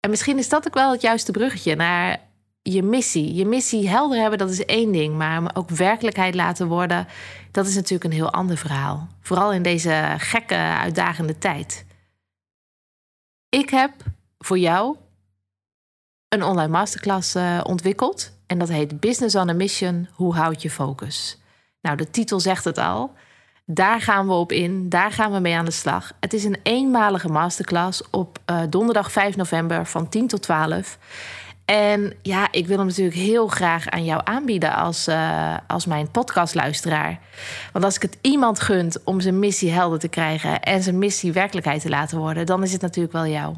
[0.00, 2.20] En misschien is dat ook wel het juiste bruggetje naar
[2.62, 3.34] je missie.
[3.34, 5.16] Je missie helder hebben, dat is één ding.
[5.16, 7.06] Maar ook werkelijkheid laten worden,
[7.50, 9.08] dat is natuurlijk een heel ander verhaal.
[9.20, 11.84] Vooral in deze gekke, uitdagende tijd.
[13.48, 13.92] Ik heb
[14.38, 14.96] voor jou
[16.30, 18.32] een online masterclass eh, ontwikkeld.
[18.46, 20.08] En dat heet Business on a Mission.
[20.12, 21.38] Hoe houd je focus?
[21.80, 23.12] Nou, de titel zegt het al.
[23.64, 24.88] Daar gaan we op in.
[24.88, 26.12] Daar gaan we mee aan de slag.
[26.20, 30.98] Het is een eenmalige masterclass op eh, donderdag 5 november van 10 tot 12.
[31.64, 36.10] En ja, ik wil hem natuurlijk heel graag aan jou aanbieden als, eh, als mijn
[36.10, 37.18] podcastluisteraar.
[37.72, 41.32] Want als ik het iemand gunt om zijn missie helder te krijgen en zijn missie
[41.32, 43.54] werkelijkheid te laten worden, dan is het natuurlijk wel jou.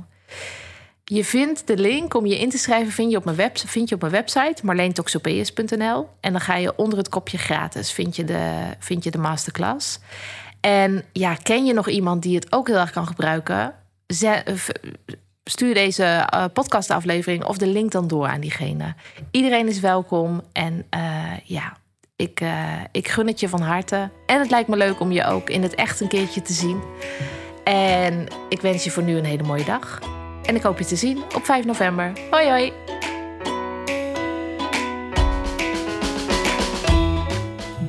[1.14, 3.88] Je vindt de link om je in te schrijven vind je op mijn, web, vind
[3.88, 6.08] je op mijn website marleentoxopeus.nl.
[6.20, 9.98] En dan ga je onder het kopje gratis vind je de, vind je de masterclass.
[10.60, 13.74] En ja, ken je nog iemand die het ook heel erg kan gebruiken?
[15.44, 18.94] Stuur deze uh, podcastaflevering of de link dan door aan diegene.
[19.30, 21.76] Iedereen is welkom en uh, ja,
[22.16, 24.10] ik, uh, ik gun het je van harte.
[24.26, 26.82] En het lijkt me leuk om je ook in het echt een keertje te zien.
[27.64, 30.00] En ik wens je voor nu een hele mooie dag.
[30.44, 32.12] En ik hoop je te zien op 5 november.
[32.30, 32.72] Hoi hoi!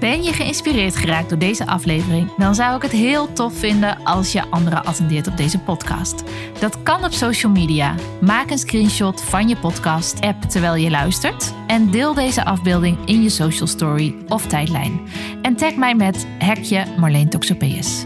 [0.03, 2.35] Ben je geïnspireerd geraakt door deze aflevering?
[2.37, 6.23] Dan zou ik het heel tof vinden als je anderen attendeert op deze podcast.
[6.59, 7.95] Dat kan op social media.
[8.21, 13.29] Maak een screenshot van je podcast-app terwijl je luistert en deel deze afbeelding in je
[13.29, 15.01] social story of tijdlijn.
[15.41, 18.05] En tag mij met hekje Marleen Toxopeus.